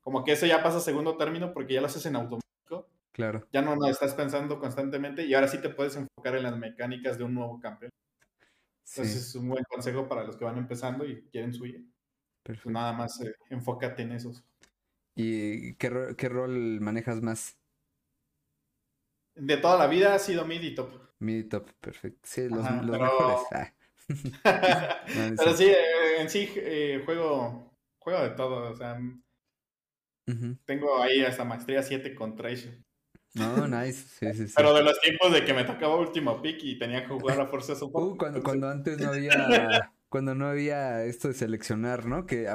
[0.00, 2.88] Como que eso ya pasa a segundo término porque ya lo haces en automático.
[3.12, 3.46] Claro.
[3.52, 7.16] Ya no lo estás pensando constantemente y ahora sí te puedes enfocar en las mecánicas
[7.16, 7.92] de un nuevo campeón.
[8.90, 11.76] Entonces es un buen consejo para los que van empezando y quieren subir.
[12.42, 12.70] Pues Perfecto.
[12.70, 14.44] nada más eh, enfócate en esos.
[15.14, 17.58] ¿Y qué, qué rol manejas más?
[19.34, 20.90] De toda la vida ha sido mid y top.
[21.18, 22.20] Mid y top, perfecto.
[22.24, 23.40] Sí, los, mejores.
[24.44, 25.04] Ah.
[25.38, 28.70] pero sí, eh, en sí eh, juego, juego de todo.
[28.70, 28.98] O sea,
[30.64, 32.82] tengo ahí hasta maestría 7 con Trace.
[33.34, 34.08] No, nice.
[34.08, 34.54] Sí, sí, sí.
[34.56, 37.46] Pero de los tiempos de que me tocaba último pick y tenía que jugar a
[37.46, 38.06] fuerzas un poco.
[38.08, 42.26] Uh, cuando, cuando antes no había cuando no había esto de seleccionar, ¿no?
[42.26, 42.46] Que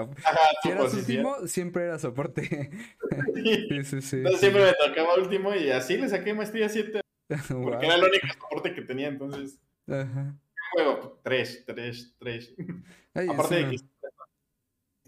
[0.61, 2.43] si eras último, siempre era soporte.
[3.33, 4.17] sí, sí, sí.
[4.17, 7.01] Entonces siempre me tocaba último y así le saqué maestría 7.
[7.63, 9.59] Porque era el único soporte que tenía, entonces.
[9.87, 10.35] Ajá.
[10.73, 12.55] Juego 3, 3, 3.
[13.27, 13.77] Aparte de que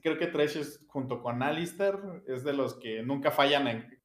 [0.01, 4.01] creo que Trash es, junto con Alistair, es de los que nunca fallan en.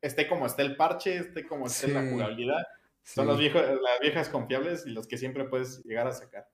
[0.00, 2.64] Esté como esté el parche, esté como esté la jugabilidad.
[3.02, 6.46] Son los viejos, las viejas confiables y los que siempre puedes llegar a sacar.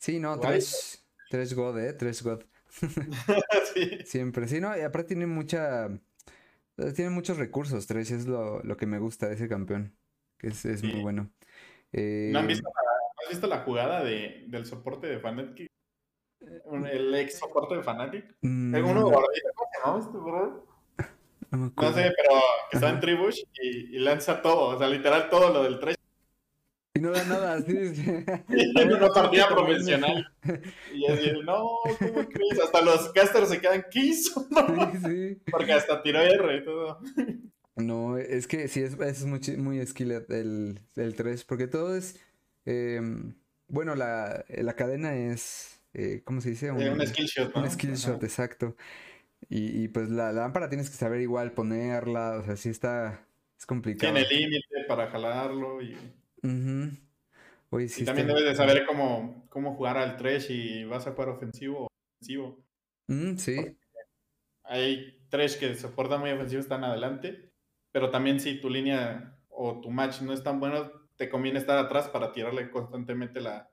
[0.00, 1.92] Sí, no, tres, tres God, ¿eh?
[1.92, 2.40] Tres God.
[3.74, 3.98] sí.
[4.06, 5.88] Siempre, sí, no, y aparte tiene mucha...
[6.96, 9.94] Tiene muchos recursos, tres, es lo, lo que me gusta de ese campeón,
[10.38, 11.30] que es, es muy bueno.
[11.92, 12.30] Eh...
[12.32, 15.66] ¿No han visto la, ¿Has visto la jugada de, del soporte de Fnatic?
[16.90, 18.34] El ex soporte de Fnatic.
[18.40, 20.18] Mm, uno ¿cómo se llama este?
[21.50, 22.40] No, no, sé, pero
[22.70, 25.96] que está en Tribush y, y, lanza todo, o sea, literal todo lo del tres
[27.00, 27.72] y no da nada, sí.
[27.72, 30.30] en una partida profesional.
[30.92, 32.60] Y así, no, ¿cómo crees?
[32.62, 34.46] Hasta los casters se quedan, ¿qué hizo?
[34.92, 35.42] Sí, sí.
[35.50, 37.00] Porque hasta tiró R y todo.
[37.76, 42.20] No, es que sí, es, es muy, muy skillet el, el 3, porque todo es...
[42.66, 43.00] Eh,
[43.68, 45.80] bueno, la, la, cadena es...
[45.94, 46.66] Eh, ¿Cómo se dice?
[46.66, 47.56] Eh, un, skill shot.
[47.56, 48.76] Un skill shot, exacto.
[49.48, 53.26] Y, y, pues la, la, lámpara tienes que saber igual ponerla, o sea, sí está...
[53.58, 54.12] Es complicado.
[54.12, 55.96] Tiene límite para jalarlo y
[56.42, 61.84] y también debes de saber cómo, cómo jugar al trash y vas a jugar ofensivo
[61.84, 61.86] o
[62.20, 62.64] ofensivo.
[63.08, 63.76] Mm, sí.
[64.64, 67.52] Hay trash que se portan muy ofensivos, están adelante,
[67.92, 71.78] pero también si tu línea o tu match no es tan bueno, te conviene estar
[71.78, 73.70] atrás para tirarle constantemente la,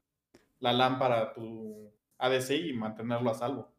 [0.60, 3.77] la lámpara a tu ADC y mantenerlo a salvo.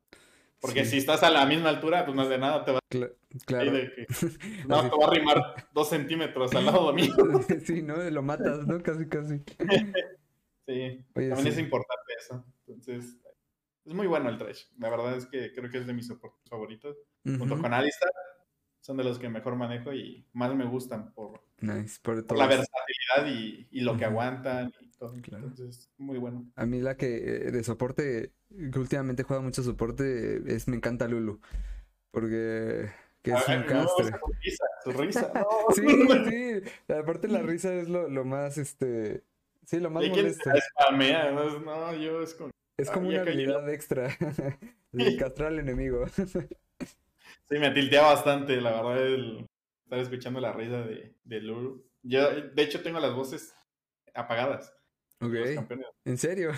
[0.60, 3.14] Porque si estás a la misma altura, pues no es de nada, te va, claro.
[4.66, 7.14] no, te va a arrimar dos centímetros al lado mío.
[7.64, 7.96] sí, ¿no?
[8.10, 8.82] Lo matas, ¿no?
[8.82, 9.38] Casi, casi.
[10.66, 12.44] sí, también es importante eso.
[12.66, 13.18] Entonces,
[13.84, 14.64] es muy bueno el trash.
[14.78, 16.12] La verdad es que creo que es de mis
[16.48, 16.96] favoritos.
[17.24, 18.10] Junto con Alistar,
[18.80, 21.44] son de los que mejor manejo y más me gustan por,
[22.02, 25.14] por, la versatilidad y, y lo que aguantan y todo.
[25.14, 26.50] Entonces, muy bueno.
[26.56, 28.32] A mí la que eh, de soporte
[28.72, 31.40] que últimamente juega mucho soporte, es me encanta Lulu.
[32.10, 32.90] Porque
[33.22, 34.06] que es un castre.
[34.18, 35.32] su risa, su risa.
[35.74, 35.86] sí,
[36.28, 36.92] sí.
[36.92, 39.24] Aparte la risa es lo, lo más, este...
[39.64, 40.50] Sí, lo más molesto.
[40.80, 42.50] Spamea, no, no, yo es como...
[42.78, 44.08] Es como una habilidad extra
[44.92, 46.06] de castrar al enemigo.
[46.08, 49.46] sí, me tiltea bastante, la verdad, el
[49.84, 51.84] estar escuchando la risa de, de Lulu.
[52.02, 53.52] Yo, de hecho, tengo las voces
[54.14, 54.77] apagadas.
[55.20, 55.34] Ok.
[56.04, 56.52] ¿En serio?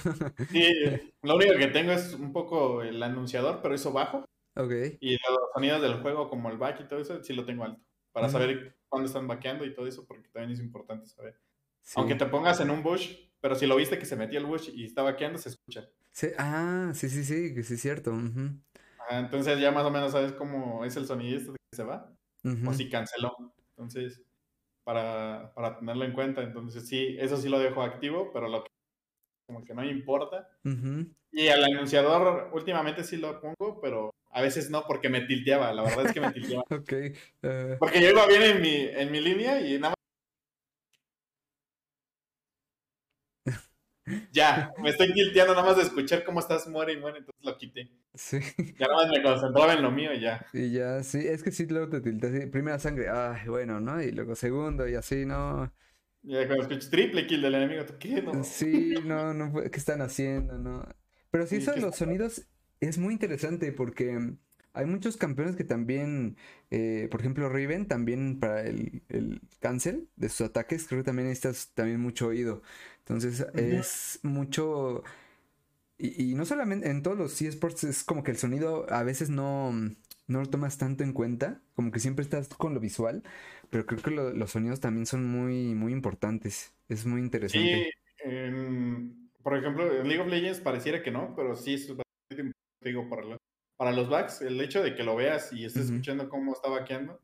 [0.50, 0.70] sí,
[1.22, 4.24] lo único que tengo es un poco el anunciador, pero eso bajo.
[4.56, 4.72] Ok.
[5.00, 7.82] Y los sonidos del juego, como el back y todo eso, sí lo tengo alto.
[8.12, 11.40] Para saber cuándo están vaqueando y todo eso, porque también es importante saber.
[11.94, 14.70] Aunque te pongas en un bush, pero si lo viste que se metió el bush
[14.74, 15.88] y está vaqueando, se escucha.
[16.12, 18.12] Sí, ah, sí, sí, sí, que sí es cierto.
[19.10, 22.12] entonces ya más o menos sabes cómo es el sonido este que se va.
[22.66, 23.54] O si canceló.
[23.70, 24.22] Entonces,
[24.90, 26.42] para, para tenerlo en cuenta.
[26.42, 28.70] Entonces, sí, eso sí lo dejo activo, pero lo que
[29.46, 30.48] como que no importa.
[31.32, 35.82] Y al anunciador últimamente sí lo pongo, pero a veces no porque me tilteaba, la
[35.82, 36.64] verdad es que me tilteaba.
[36.70, 36.92] ok.
[36.92, 37.76] Eh.
[37.78, 39.96] Porque yo iba bien en mi, en mi línea y nada más
[44.32, 47.56] Ya, me estoy tilteando nada más de escuchar cómo estás, muere y muere, entonces lo
[47.56, 47.90] quité.
[48.14, 48.40] Sí.
[48.78, 50.46] Ya nada más me concentraba en lo mío y ya.
[50.52, 52.32] Y ya, sí, es que sí, luego te tiltas.
[52.50, 54.02] Primera sangre, ay, bueno, ¿no?
[54.02, 55.72] Y luego segundo y así, ¿no?
[56.22, 58.20] Ya cuando escucho triple kill del enemigo, ¿qué?
[58.22, 58.44] No.
[58.44, 60.58] Sí, no, no, ¿qué están haciendo?
[60.58, 60.86] No.
[61.30, 62.46] Pero sí, eso de los sonidos
[62.80, 64.34] es muy interesante porque
[64.72, 66.36] hay muchos campeones que también,
[66.70, 71.28] eh, por ejemplo, Riven, también para el, el, cancel de sus ataques, creo que también
[71.28, 72.62] necesitas también mucho oído.
[72.98, 75.02] Entonces es mucho...
[75.98, 79.72] Y, no solamente en todos los eSports es como que el sonido a veces no,
[80.28, 83.22] no lo tomas tanto en cuenta, como que siempre estás con lo visual,
[83.68, 86.72] pero creo que los sonidos también son muy, muy importantes.
[86.88, 87.92] Es muy interesante.
[88.24, 88.30] Sí,
[89.42, 93.36] por ejemplo, en League of Legends pareciera que no, pero sí es bastante digo, para,
[93.80, 97.18] para los backs, el hecho de que lo veas y estés escuchando cómo está vaqueando,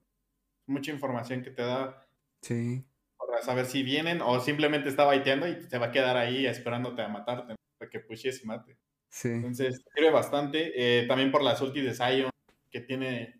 [0.67, 2.09] mucha información que te da.
[2.41, 2.83] Sí.
[3.19, 7.03] Para saber si vienen o simplemente está baiteando y te va a quedar ahí esperándote
[7.03, 8.79] a matarte, para que pushes y mate.
[9.11, 9.29] Sí.
[9.29, 10.73] Entonces, sirve bastante.
[10.75, 12.31] Eh, también por las ulti de Zion,
[12.71, 13.39] que tiene,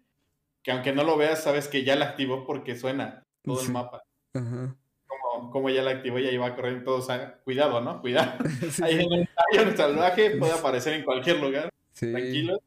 [0.63, 4.03] que aunque no lo veas, sabes que ya la activó porque suena todo el mapa.
[4.31, 7.09] Como, como, ya la activó, ya iba a correr todos.
[7.45, 7.99] Cuidado, ¿no?
[8.03, 8.37] Cuidado.
[8.83, 11.71] Ahí en un Zion salvaje puede aparecer en cualquier lugar.
[11.95, 12.61] Tranquilo.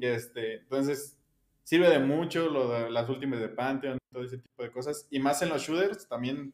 [0.00, 1.16] Este, entonces,
[1.62, 5.06] sirve de mucho lo de las últimas de Pantheon, todo ese tipo de cosas.
[5.10, 6.52] Y más en los shooters también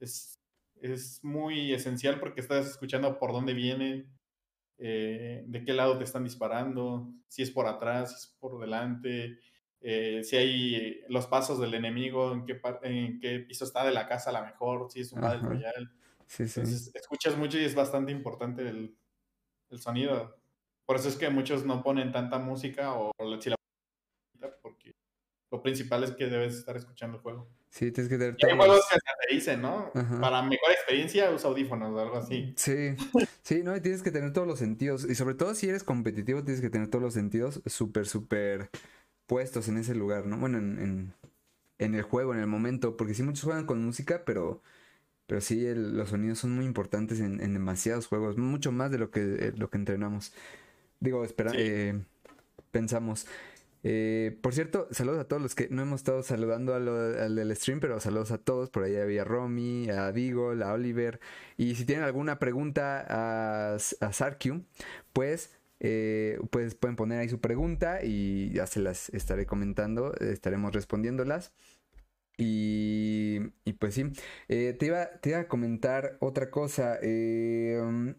[0.00, 0.38] es,
[0.80, 4.10] es muy esencial porque estás escuchando por dónde vienen,
[4.78, 9.38] eh, de qué lado te están disparando, si es por atrás, si es por delante,
[9.80, 14.06] eh, si hay los pasos del enemigo, en qué, en qué piso está de la
[14.06, 15.88] casa a la mejor, si es un Battle Royale.
[16.38, 18.96] Entonces, escuchas mucho y es bastante importante el,
[19.70, 20.37] el, sonido.
[20.88, 23.56] Por eso es que muchos no ponen tanta música o si la
[24.62, 24.94] porque
[25.50, 27.46] lo principal es que debes estar escuchando el juego.
[27.68, 28.36] Sí, tienes que tener.
[28.42, 29.92] hay juegos que te dicen, ¿no?
[30.18, 32.54] Para mejor experiencia, usa audífonos o algo así.
[32.56, 32.96] Sí,
[33.42, 35.04] sí, no, y tienes que tener todos los sentidos.
[35.04, 38.70] Y sobre todo si eres competitivo, tienes que tener todos los sentidos súper, súper
[39.26, 40.38] puestos en ese lugar, ¿no?
[40.38, 41.12] Bueno, en,
[41.76, 42.96] en, el juego, en el momento.
[42.96, 44.62] Porque sí, muchos juegan con música, pero.
[45.26, 49.20] Pero sí, los sonidos son muy importantes en, demasiados juegos, mucho más de lo que,
[49.20, 50.32] eh, lo que entrenamos.
[51.00, 52.00] Digo, espera, eh,
[52.70, 53.26] pensamos.
[53.84, 57.80] Eh, por cierto, saludos a todos los que no hemos estado saludando al del stream,
[57.80, 58.70] pero saludos a todos.
[58.70, 61.20] Por ahí había Romy, a Digo, a Oliver.
[61.56, 64.38] Y si tienen alguna pregunta a, a
[65.12, 70.74] pues, eh, pues pueden poner ahí su pregunta y ya se las estaré comentando, estaremos
[70.74, 71.52] respondiéndolas.
[72.40, 74.12] Y, y pues sí,
[74.48, 76.98] eh, te, iba, te iba a comentar otra cosa.
[77.02, 78.14] Eh,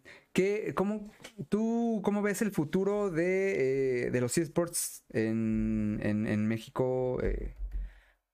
[0.75, 1.11] cómo,
[1.49, 7.55] ¿Tú cómo ves el futuro de, eh, los esports en, en, México eh,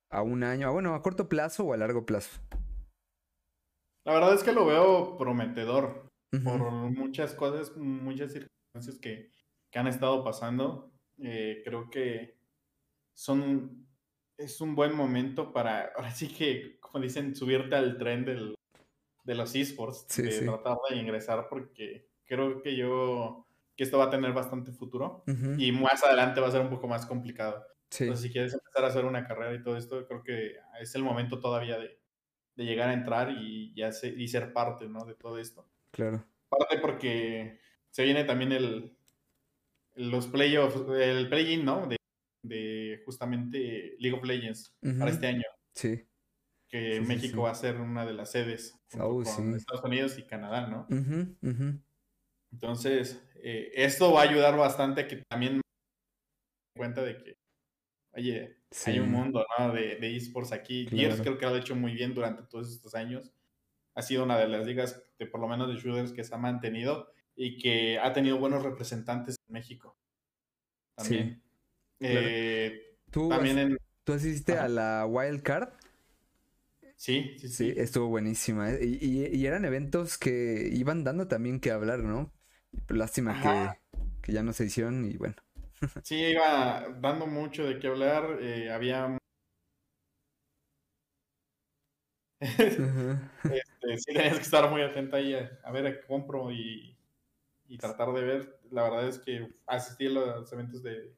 [0.10, 0.72] a un año?
[0.72, 2.40] bueno, a corto plazo o a largo plazo?
[4.06, 6.12] La verdad es que lo veo prometedor
[6.44, 6.60] por
[6.92, 9.32] muchas cosas, muchas circunstancias que,
[9.74, 10.94] han estado pasando.
[11.18, 12.38] Eh, creo que
[13.14, 13.86] son
[14.38, 18.55] es un buen momento para, ahora sí que, como dicen, subirte al tren del,
[19.26, 24.10] de los esports, de tratar de ingresar porque creo que yo, que esto va a
[24.10, 25.24] tener bastante futuro
[25.58, 27.66] y más adelante va a ser un poco más complicado.
[28.00, 31.04] Entonces, si quieres empezar a hacer una carrera y todo esto, creo que es el
[31.04, 32.00] momento todavía de,
[32.56, 35.06] de llegar a entrar y, ya y ser parte, ¿no?
[35.06, 35.68] De todo esto.
[35.92, 36.26] Claro.
[36.50, 37.60] Parte porque
[37.90, 38.96] se viene también el,
[39.96, 41.88] los playoffs, el play-in, ¿no?
[41.88, 41.98] De,
[42.44, 45.46] de, justamente League of Legends para este año.
[45.74, 46.06] Sí
[46.68, 50.68] que México va a ser una de las sedes oh, con Estados Unidos y Canadá,
[50.68, 50.88] ¿no?
[52.52, 55.62] Entonces, eh, esto va a ayudar bastante a que también
[56.76, 57.38] cuenta de que,
[58.14, 59.74] oye, hay un mundo, ¿no?
[59.74, 60.88] De, de esports aquí.
[60.92, 63.32] Y eso creo que lo ha hecho muy bien durante todos estos años.
[63.96, 66.38] Ha sido una de las ligas, de, por lo menos de shooters, que se ha
[66.38, 69.98] mantenido y que ha tenido buenos representantes en México.
[70.96, 71.42] También.
[72.00, 75.70] Eh, ¿Tú, también ¿Tú asististe a la Wild Card?
[76.96, 77.74] Sí, sí, sí.
[77.76, 78.72] estuvo buenísima.
[78.72, 78.80] ¿eh?
[78.84, 82.32] Y, eran eventos que iban dando también que hablar, ¿no?
[82.88, 83.78] Lástima
[84.24, 85.36] que, ya no se hicieron y bueno.
[86.04, 88.38] Sí, iba dando mucho de qué hablar.
[88.42, 89.18] Eh, había.
[92.40, 96.98] este, sí, tenías que estar muy atenta ahí a, ver a qué compro y,
[97.68, 98.60] y tratar de ver.
[98.72, 101.14] La verdad es que asistí a los eventos de,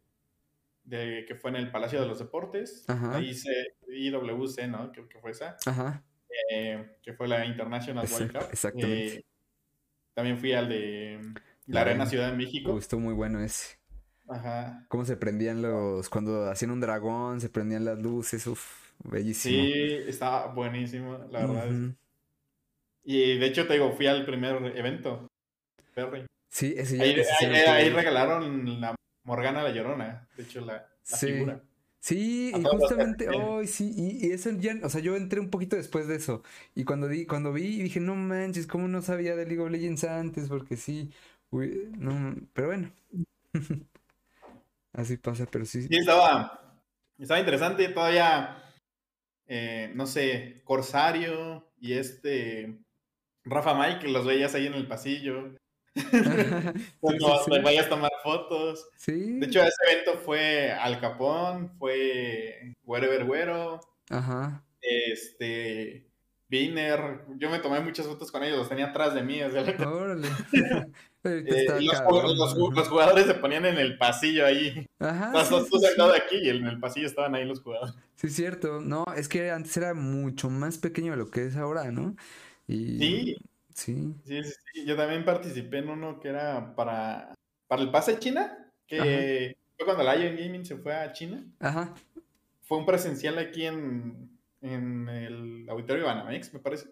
[0.88, 2.86] de que fue en el Palacio de los Deportes.
[2.88, 4.92] Ahí hice IWC, ¿no?
[4.92, 5.58] Creo que fue esa.
[5.66, 6.04] Ajá.
[6.52, 8.48] Eh, que fue la International World Cup.
[8.52, 9.16] Exactamente.
[9.16, 9.26] Eh,
[10.14, 11.20] también fui al de
[11.66, 12.72] la, Arena Ciudad de México.
[12.72, 13.78] Gustó muy bueno ese.
[14.30, 14.86] Ajá.
[14.88, 16.10] Cómo se prendían los.
[16.10, 18.48] Cuando hacían un dragón, se prendían las luces.
[18.48, 19.64] Uf, bellísimo.
[19.64, 19.74] Sí,
[20.08, 21.96] estaba buenísimo, la verdad.
[23.04, 25.28] Y de hecho, te digo, fui al primer evento.
[25.94, 26.26] Perry.
[26.50, 27.22] Sí, ese ahí,
[27.68, 28.96] ahí regalaron la
[29.28, 31.28] Morgana la Llorona, de hecho, la, sí.
[31.34, 31.62] figura.
[32.00, 36.08] Sí, y justamente hoy sí, y, eso ya, o sea, yo entré un poquito después
[36.08, 36.44] de eso.
[36.74, 40.06] Y cuando di, cuando vi, dije, no manches, ¿cómo no sabía de League of Legends
[40.06, 40.48] antes?
[40.48, 41.12] Porque sí,
[41.52, 42.92] no, pero bueno.
[44.94, 45.82] Así pasa, pero sí.
[45.82, 46.80] Sí, estaba,
[47.20, 48.64] estaba interesante, todavía,
[49.46, 52.80] eh, no sé, Corsario y este
[53.44, 55.54] Rafa Mike, los veías ahí en el pasillo.
[57.00, 58.88] Cuando vayas a tomar fotos.
[58.96, 59.40] Sí.
[59.40, 63.80] De hecho, ese evento fue Al Capón, fue Wherever Güero.
[64.10, 64.64] Ajá.
[64.82, 66.08] Este.
[66.50, 69.42] Biner, yo me tomé muchas fotos con ellos, los tenía atrás de mí.
[69.86, 70.28] Órale.
[71.24, 74.86] Eh, los, jugadores se ponían en el pasillo ahí.
[74.98, 75.44] Ajá.
[75.44, 77.96] sí, tú sentado aquí y en el pasillo estaban ahí los jugadores.
[78.16, 78.80] Sí, es cierto.
[78.80, 82.16] No, es que antes era mucho más pequeño de lo que es ahora, ¿no?
[82.66, 82.98] Y...
[82.98, 83.38] Sí.
[83.78, 84.16] Sí.
[84.26, 87.36] Sí, sí, Yo también participé en uno que era para,
[87.68, 91.46] para el pase China, que fue cuando Lion Gaming se fue a China.
[91.60, 91.94] Ajá.
[92.64, 96.90] Fue un presencial aquí en, en el auditorio de Banamex, me parece.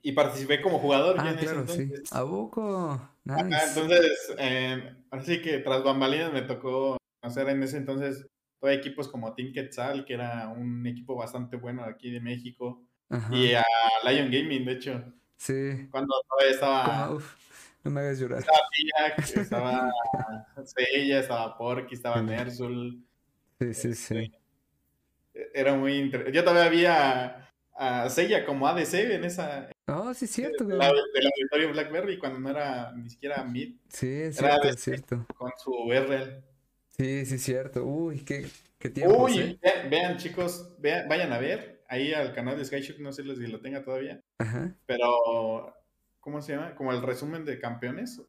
[0.00, 1.16] Y participé como jugador.
[1.18, 1.92] Ah, claro, sí.
[2.12, 3.10] ¿A poco?
[3.26, 8.26] entonces, eh, así que tras bambalinas me tocó hacer en ese entonces
[8.62, 12.82] equipos como Team Quetzal, que era un equipo bastante bueno aquí de México.
[13.30, 13.64] Y a
[14.04, 15.04] Lion Gaming, de hecho.
[15.36, 15.88] Sí.
[15.90, 17.18] Cuando todavía estaba...
[17.84, 18.40] no me hagas llorar.
[18.40, 19.92] Estaba Pia, estaba
[20.64, 23.04] Sella, estaba Porky, estaba Nersul.
[23.60, 24.32] Sí, sí, sí.
[25.36, 26.36] Este, era muy interesante.
[26.36, 29.68] Yo todavía había a Sella como ADC en esa.
[29.86, 33.76] Oh, sí, es cierto, Del auditorio Blackberry cuando no era ni siquiera Mid.
[33.88, 35.26] Sí, es cierto, es cierto.
[35.36, 36.42] Con su RL.
[36.96, 37.84] Sí, sí, es cierto.
[37.84, 38.46] Uy, qué,
[38.78, 39.24] qué tiempo.
[39.24, 39.86] Uy, ¿eh?
[39.88, 43.60] vean, chicos, vean, vayan a ver ahí al canal de Skyship, no sé si lo
[43.60, 44.22] tenga todavía.
[44.38, 44.74] Ajá.
[44.86, 45.74] Pero,
[46.20, 46.74] ¿cómo se llama?
[46.74, 48.22] Como el resumen de campeones,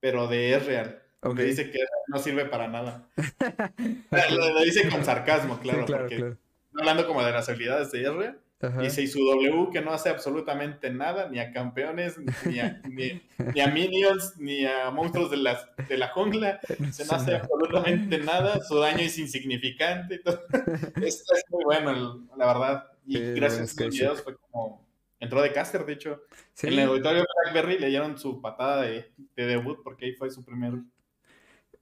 [0.00, 1.02] pero de R-Real.
[1.20, 1.46] Okay.
[1.46, 3.08] dice que no sirve para nada.
[4.30, 6.36] lo, dice con sarcasmo, claro, porque
[6.76, 8.38] hablando como de las habilidades de R.
[8.80, 13.60] Dice, y su W que no hace absolutamente nada, ni a campeones, ni a, ni,
[13.60, 16.58] a minions, ni a monstruos de, las, de la jungla.
[16.90, 20.16] Se no hace absolutamente nada, su daño es insignificante.
[21.02, 22.92] Esto es muy bueno, la verdad.
[23.06, 24.86] Y gracias a estos videos fue como...
[25.20, 26.22] Entró de caster, de hecho.
[26.62, 30.30] En el auditorio de Blackberry le dieron su patada de, de debut porque ahí fue
[30.30, 30.74] su primer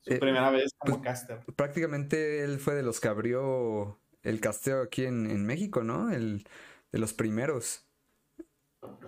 [0.06, 1.40] su eh, primera vez como pues, caster.
[1.56, 6.10] Prácticamente él fue de los que abrió el casteo aquí en, México, ¿no?
[6.10, 6.44] El
[6.92, 7.86] de los primeros.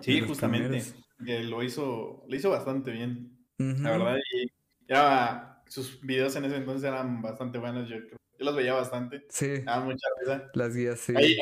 [0.01, 0.81] Sí, justamente.
[1.19, 3.37] lo hizo, lo hizo bastante bien.
[3.57, 4.51] La verdad, y
[4.87, 9.25] ya sus videos en ese entonces eran bastante buenos, yo Yo los veía bastante.
[9.29, 9.59] Sí.
[9.59, 10.49] Daba mucha risa.
[10.53, 11.13] Las guías, sí.
[11.15, 11.37] Hay,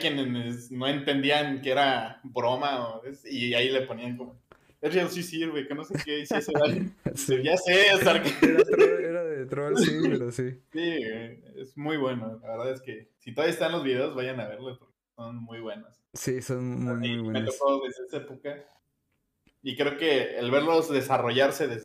[0.00, 4.45] quienes no entendían que era broma y ahí le ponían como
[4.82, 6.90] Real sí sirve, que no sé qué, y sí se vale.
[7.42, 8.22] Ya sé, Era,
[9.00, 10.60] era, de troll, sí, pero sí.
[10.72, 10.98] Sí,
[11.56, 12.38] es muy bueno.
[12.42, 15.60] La verdad es que si todavía están los videos, vayan a verlos porque son muy
[15.60, 16.00] buenos.
[16.12, 17.42] Sí, son muy, muy buenos.
[17.42, 18.64] Me tocó desde esa época.
[19.62, 21.84] Y creo que el verlos desarrollarse desde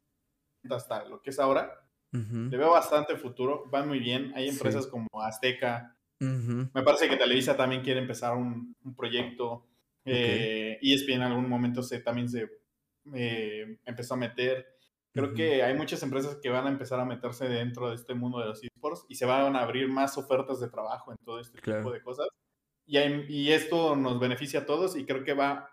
[0.70, 3.64] hasta lo que es ahora, le veo bastante futuro.
[3.72, 4.34] Van muy bien.
[4.36, 5.96] Hay empresas como Azteca.
[6.20, 9.66] Me parece que Televisa también quiere empezar un, un proyecto.
[10.02, 10.14] Okay.
[10.14, 12.50] Eh, ESPN en algún momento se, también se
[13.14, 14.66] eh, empezó a meter.
[15.14, 18.40] Creo que hay muchas empresas que van a empezar a meterse dentro de este mundo
[18.40, 21.60] de los esports y se van a abrir más ofertas de trabajo en todo este
[21.60, 22.28] tipo de cosas.
[22.86, 25.70] Y, y, esto nos beneficia a todos y creo que va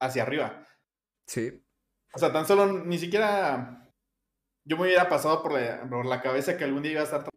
[0.00, 0.66] hacia arriba.
[1.26, 1.62] Sí.
[2.14, 3.82] O sea, tan solo ni siquiera
[4.64, 7.28] yo me hubiera pasado por la, por la cabeza que algún día iba a estar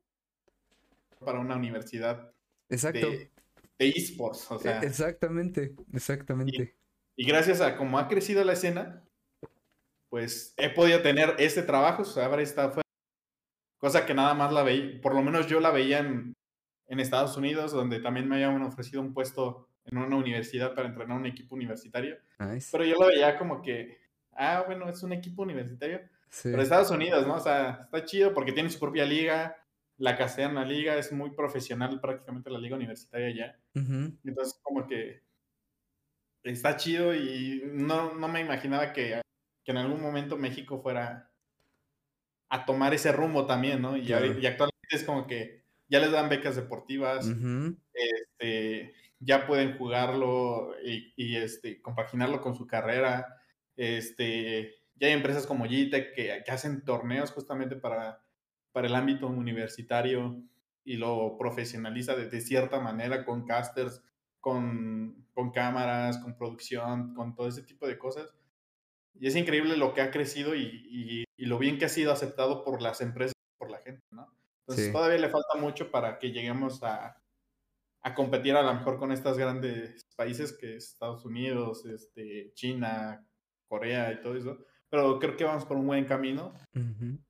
[1.20, 2.32] para una universidad
[2.70, 3.08] Exacto.
[3.08, 3.32] de
[3.80, 4.52] esports.
[4.52, 6.76] O sea, exactamente, exactamente.
[7.16, 9.04] Y, y, gracias a cómo ha crecido la escena,
[10.16, 12.88] pues he podido tener este trabajo, o sea, haber estado fuera,
[13.78, 16.34] cosa que nada más la veía, por lo menos yo la veía en,
[16.88, 21.18] en Estados Unidos, donde también me habían ofrecido un puesto en una universidad para entrenar
[21.18, 22.16] un equipo universitario.
[22.72, 23.98] Pero yo lo veía como que,
[24.32, 26.00] ah, bueno, es un equipo universitario.
[26.44, 27.36] Pero Estados Unidos, ¿no?
[27.36, 29.58] O sea, está chido porque tiene su propia liga,
[29.98, 33.60] la castellana liga, es muy profesional prácticamente la liga universitaria ya.
[33.74, 35.24] Entonces, como que
[36.42, 39.26] está chido y no, no me imaginaba que
[39.66, 41.32] que en algún momento México fuera
[42.50, 43.98] a tomar ese rumbo también, ¿no?
[43.98, 47.28] Y, actualmente es como que ya les dan becas deportivas,
[47.94, 53.42] este, ya pueden jugarlo y, este, compaginarlo con su carrera.
[53.76, 58.22] Este, ya hay empresas como que, que, hacen torneos justamente para,
[58.72, 60.42] para el ámbito universitario
[60.84, 64.04] y lo profesionaliza de, cierta manera con casters,
[64.40, 68.30] con, con cámaras, con producción, con todo ese tipo de cosas.
[69.20, 72.64] Y es increíble lo que ha crecido y, y, lo bien que ha sido aceptado
[72.64, 74.28] por las empresas, por la gente, ¿no?
[74.62, 77.22] Entonces todavía le falta mucho para que lleguemos a,
[78.02, 83.26] a, competir a lo mejor con estos grandes países que es Estados Unidos, este, China,
[83.68, 84.58] Corea y todo eso.
[84.90, 86.54] Pero creo que vamos por un buen camino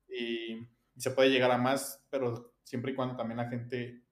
[0.08, 4.02] y, se puede llegar a más, pero siempre y cuando también la gente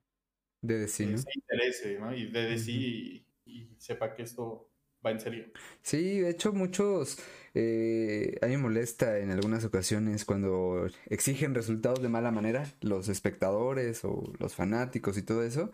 [0.61, 2.15] de decir, eh, se interese, ¿no?
[2.15, 4.71] Y de decir y sepa que esto
[5.05, 5.47] va en serio.
[5.83, 7.19] Sí, de hecho muchos,
[7.55, 13.09] eh, a mí me molesta en algunas ocasiones cuando exigen resultados de mala manera, los
[13.09, 15.71] espectadores o los fanáticos y todo eso.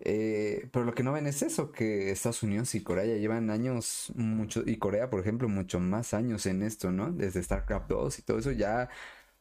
[0.00, 3.48] Eh, pero lo que no ven es eso, que Estados Unidos y Corea ya llevan
[3.48, 7.10] años, mucho, y Corea, por ejemplo, mucho más años en esto, ¿no?
[7.10, 8.90] Desde StarCraft 2 y todo eso ya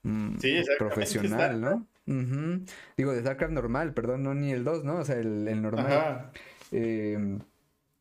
[0.04, 0.38] mm,
[0.78, 1.88] profesional, ¿no?
[2.96, 4.98] Digo, de StarCraft normal, perdón, no ni el 2, ¿no?
[4.98, 6.32] O sea, el, normal.
[6.72, 7.40] Em,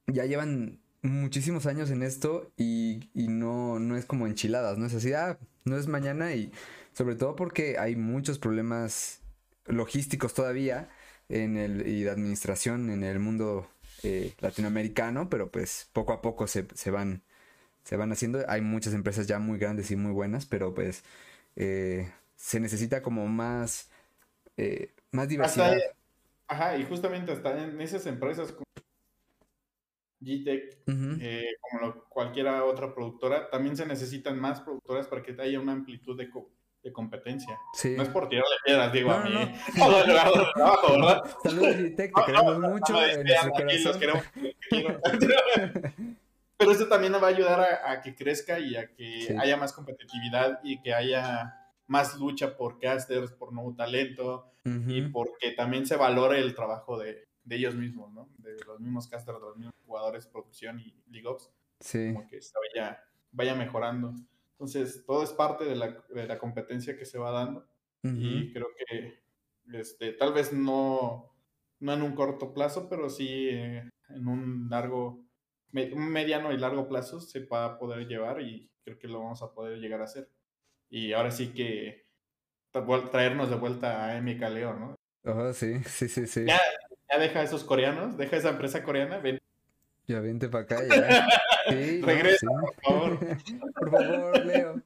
[0.06, 4.94] ya llevan muchísimos años en esto y, y, no, no es como enchiladas, no es
[4.94, 6.52] así, ah, no es mañana y
[6.92, 9.20] sobre todo porque hay muchos problemas
[9.66, 10.88] logísticos todavía
[11.28, 13.68] en el, y de administración en el mundo
[14.02, 17.22] eh, latinoamericano, pero pues poco a poco se, se, van,
[17.84, 18.44] se van haciendo.
[18.48, 21.04] Hay muchas empresas ya muy grandes y muy buenas, pero pues
[21.56, 23.90] eh, se necesita como más,
[24.56, 25.76] eh, más diversidad.
[26.48, 28.54] ajá, y justamente hasta en esas empresas
[30.22, 30.84] GTEC,
[31.60, 36.28] como cualquiera otra productora, también se necesitan más productoras para que haya una amplitud de,
[36.82, 37.56] de competencia.
[37.96, 39.32] No es por tirarle piedras, digo, a mí.
[39.32, 39.54] De
[40.54, 41.22] trabajo, ¿verdad?
[41.42, 42.94] Saludos, Vitec, te queremos mucho.
[46.58, 49.72] Pero eso también nos va a ayudar a, que crezca y a que haya más
[49.72, 51.56] competitividad y que haya
[51.88, 57.24] más lucha por casters, por nuevo talento y porque también se valore el trabajo de,
[57.44, 58.28] de, ellos mismos, ¿no?
[58.38, 61.50] De los mismos casters, de los mismos jugadores, producción y League Ops.
[61.80, 62.12] Sí.
[62.12, 64.14] Como que se vaya, vaya mejorando.
[64.52, 67.66] Entonces, todo es parte de la, de la competencia que se va dando.
[68.04, 69.22] Y creo que
[69.72, 71.32] este, tal vez no,
[71.78, 75.24] no en un corto plazo, pero sí eh, en un largo,
[75.72, 79.42] un mediano y largo plazo se va a poder llevar y creo que lo vamos
[79.42, 80.28] a poder llegar a hacer.
[80.90, 82.06] Y ahora sí que
[83.10, 84.94] traernos de vuelta a MK Leo, ¿no?
[85.24, 86.44] Ajá, sí, sí, sí, sí.
[86.46, 86.60] Ya,
[87.12, 89.38] ya deja a esos coreanos, deja a esa empresa coreana, ven
[90.06, 91.26] ya vente para acá, ya.
[92.06, 93.18] Regresa, por favor.
[93.74, 94.82] por favor, Leo.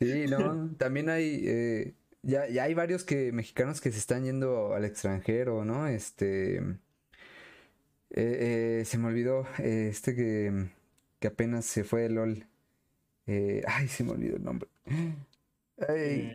[0.00, 4.74] Sí, no, también hay, eh, ya, ya hay varios que, mexicanos que se están yendo
[4.74, 5.86] al extranjero, ¿no?
[5.86, 6.72] Este, eh,
[8.10, 10.70] eh, se me olvidó, este que,
[11.20, 12.46] que apenas se fue de LOL.
[13.26, 14.68] ay, se me olvidó el nombre.
[15.88, 16.32] Ay,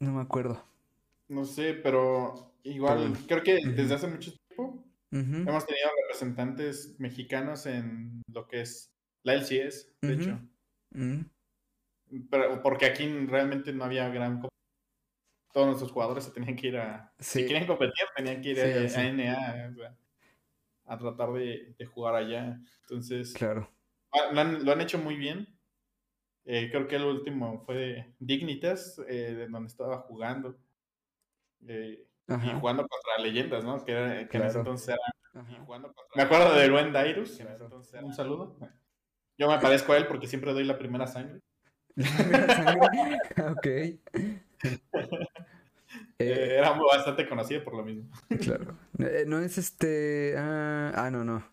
[0.00, 0.64] No me acuerdo.
[1.28, 8.22] No sé, pero igual, creo que desde hace mucho tiempo Hemos tenido representantes mexicanos en
[8.30, 10.38] lo que es la LCS, de hecho.
[12.30, 14.42] Pero, porque aquí realmente no había gran
[15.52, 19.12] todos nuestros jugadores se tenían que ir a si querían competir tenían que ir a,
[19.12, 19.74] NA
[20.84, 22.60] a tratar de, jugar allá.
[22.82, 23.70] Entonces claro.
[24.12, 25.48] ah, lo han, hecho muy bien.
[26.44, 30.58] Eh, creo que el último fue Dignitas eh, de donde estaba jugando.
[31.66, 33.84] Eh, y jugando contra leyendas, ¿no?
[33.84, 35.44] Que, en ese entonces era.
[35.64, 36.16] Jugando contra...
[36.16, 37.40] Me acuerdo de Luen Dairus.
[38.02, 38.56] Un saludo.
[39.38, 41.40] Yo me parezco a él porque siempre doy la primera sangre.
[41.94, 43.18] La primera sangre.
[43.50, 43.66] ok.
[46.20, 48.10] Eh, era muy, bastante conocido por lo mismo.
[48.40, 48.76] Claro.
[48.98, 50.34] Eh, no es este.
[50.36, 51.48] Ah, ah no, no.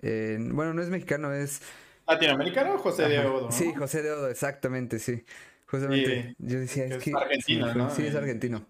[0.00, 1.60] Eh, bueno, no es mexicano, es.
[2.06, 3.50] ¿Latinoamericano o José de Odo?
[3.50, 5.24] Sí, José de Odo, exactamente, sí.
[5.66, 6.36] Justamente.
[6.38, 7.10] yo decía, es, que.
[7.10, 7.90] Es argentino, ¿no?
[7.90, 8.64] Sí, es argentino.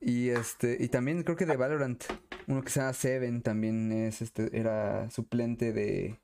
[0.00, 2.04] Y este, y también creo que de Valorant,
[2.46, 6.20] uno que se llama Seven también es este, era suplente de,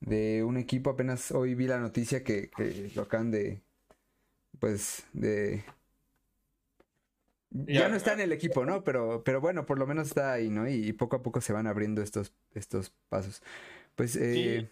[0.00, 0.90] de un equipo.
[0.90, 3.62] Apenas hoy vi la noticia que, que lo acaban de,
[4.58, 5.64] pues, de...
[7.50, 8.84] Ya no está en el equipo, ¿no?
[8.84, 10.68] Pero, pero bueno, por lo menos está ahí, ¿no?
[10.68, 13.42] Y, poco a poco se van abriendo estos, estos pasos.
[13.96, 14.70] Pues, eh,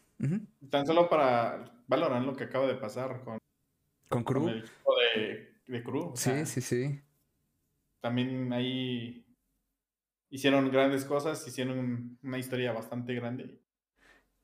[0.70, 3.38] Tan solo para Valorant lo que acaba de pasar con...
[4.08, 4.48] Con Crew.
[4.48, 6.12] el equipo de, de Crew.
[6.14, 7.02] Sí, sí, sí
[8.00, 9.24] también ahí
[10.30, 13.60] hicieron grandes cosas, hicieron una historia bastante grande.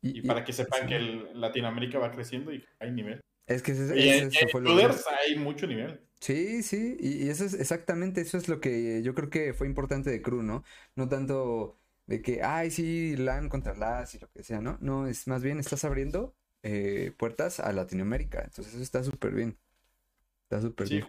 [0.00, 3.20] Y, para que sepan que el Latinoamérica va creciendo y hay nivel.
[3.46, 6.00] Es que ese, eso fue lo hay mucho nivel.
[6.20, 10.10] Sí, sí, y, eso es exactamente, eso es lo que yo creo que fue importante
[10.10, 10.62] de Crew, ¿no?
[10.94, 14.78] No tanto de que, ay, sí, LAN contra LAS y lo que sea, ¿no?
[14.80, 19.58] No, es más bien estás abriendo eh, puertas a Latinoamérica, entonces eso está súper bien.
[20.44, 21.06] Está súper bien.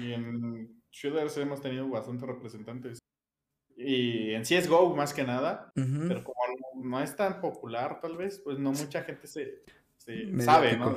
[0.00, 2.98] Y en shooters hemos tenido bastantes representantes.
[3.76, 6.40] Y en CSGO más que nada, pero como
[6.82, 9.62] no, es tan popular tal vez, pues no mucha gente se,
[10.38, 10.96] sabe, ¿no?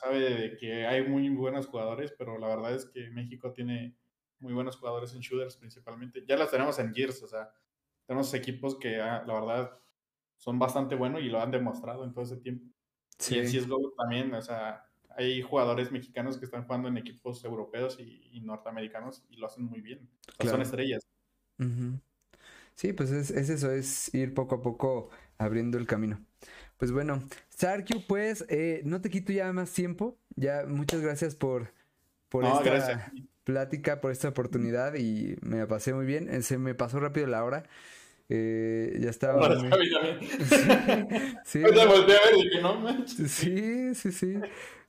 [0.00, 3.96] sabe de que hay muy buenos jugadores, pero la verdad es que México tiene
[4.40, 6.24] muy buenos jugadores en shooters principalmente.
[6.26, 7.50] Ya los tenemos en Gears, o sea,
[8.06, 9.78] tenemos equipos que ah, la verdad
[10.36, 12.66] son bastante buenos y lo han demostrado en todo ese tiempo.
[13.30, 14.87] Y en CSGO también, o sea,
[15.18, 19.80] hay jugadores mexicanos que están jugando en equipos europeos y, norteamericanos y lo hacen muy
[19.80, 20.08] bien.
[20.40, 21.06] Son estrellas.
[22.76, 26.24] Sí, pues es, eso, es ir poco a poco abriendo el camino.
[26.76, 30.16] Pues bueno, Sarkio, pues eh, no te quito ya más tiempo.
[30.36, 31.72] Ya muchas gracias por,
[32.28, 33.12] por, esta,
[33.42, 36.32] plática, por esta oportunidad y me pasé muy bien.
[36.32, 37.64] Eh, se me pasó rápido la hora.
[38.28, 39.48] Eh, ya estaba.
[39.48, 39.70] Muy...
[41.44, 41.62] sí,
[43.06, 44.34] sí, sí, sí, sí.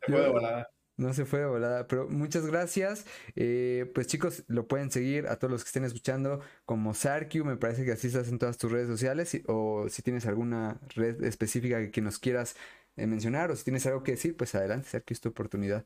[0.05, 0.69] Se fue de volada.
[0.97, 3.05] No se fue de volada, pero muchas gracias.
[3.37, 7.55] Eh, pues chicos, lo pueden seguir a todos los que estén escuchando como Sarkiu, me
[7.55, 11.89] parece que así estás en todas tus redes sociales, o si tienes alguna red específica
[11.89, 12.57] que nos quieras
[12.97, 15.85] mencionar, o si tienes algo que decir, pues adelante, Sarkiu, es tu oportunidad.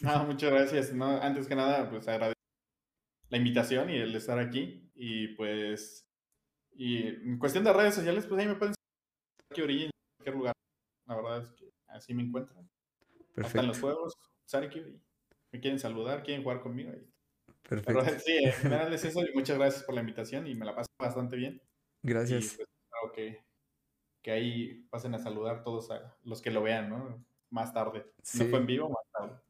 [0.00, 0.92] No, muchas gracias.
[0.92, 2.40] No, antes que nada, pues agradezco
[3.28, 4.90] la invitación y el estar aquí.
[4.94, 6.06] Y pues,
[6.74, 8.74] y en cuestión de redes sociales, pues ahí me pueden
[9.54, 10.52] seguir aquí en cualquier lugar.
[11.06, 12.68] La verdad es que así me encuentran.
[13.34, 13.46] Perfecto.
[13.46, 14.14] Hasta en los juegos,
[14.46, 14.84] Sarkio,
[15.52, 16.92] me quieren saludar, quieren jugar conmigo.
[17.68, 18.04] Perfecto.
[18.24, 20.88] sí, en general es eso y muchas gracias por la invitación y me la paso
[20.98, 21.62] bastante bien.
[22.02, 22.54] Gracias.
[22.54, 22.68] Y pues,
[23.14, 23.44] que,
[24.22, 27.24] que ahí pasen a saludar todos a los que lo vean, ¿no?
[27.50, 28.06] Más tarde.
[28.38, 29.40] No fue en vivo, más tarde.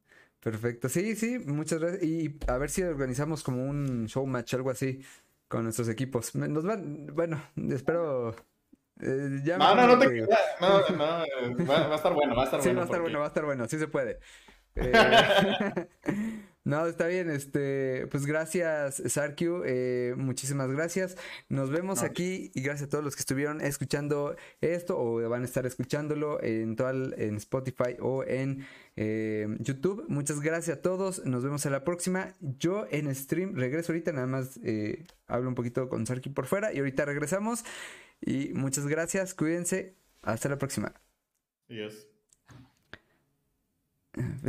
[0.41, 0.89] Perfecto.
[0.89, 2.03] Sí, sí, muchas gracias.
[2.03, 5.01] Y a ver si organizamos como un show match, algo así,
[5.53, 6.35] con nuestros equipos.
[6.35, 7.39] Nos van, bueno,
[7.71, 8.35] espero.
[9.03, 10.27] Eh, ya no, no, no, te, no,
[10.61, 11.27] no, va,
[11.89, 12.79] va, a estar bueno, va a estar sí, bueno.
[12.79, 14.19] va a estar bueno, va a estar bueno, sí se puede.
[14.75, 14.91] Eh,
[16.65, 17.29] no, está bien.
[17.31, 19.63] Este, pues gracias, Sarkiu.
[19.65, 21.17] Eh, muchísimas gracias.
[21.49, 25.45] Nos vemos aquí y gracias a todos los que estuvieron escuchando esto o van a
[25.45, 26.77] estar escuchándolo en,
[27.17, 28.65] en Spotify o en
[28.97, 30.05] eh, YouTube.
[30.09, 31.25] Muchas gracias a todos.
[31.25, 32.35] Nos vemos en la próxima.
[32.41, 34.13] Yo en stream regreso ahorita.
[34.13, 34.61] Nada más
[35.27, 37.65] hablo un poquito con Sarkiu por fuera y ahorita regresamos.
[38.21, 39.35] Y muchas gracias.
[39.35, 39.97] Cuídense.
[40.23, 40.95] Hasta la próxima.
[41.69, 42.07] Adiós.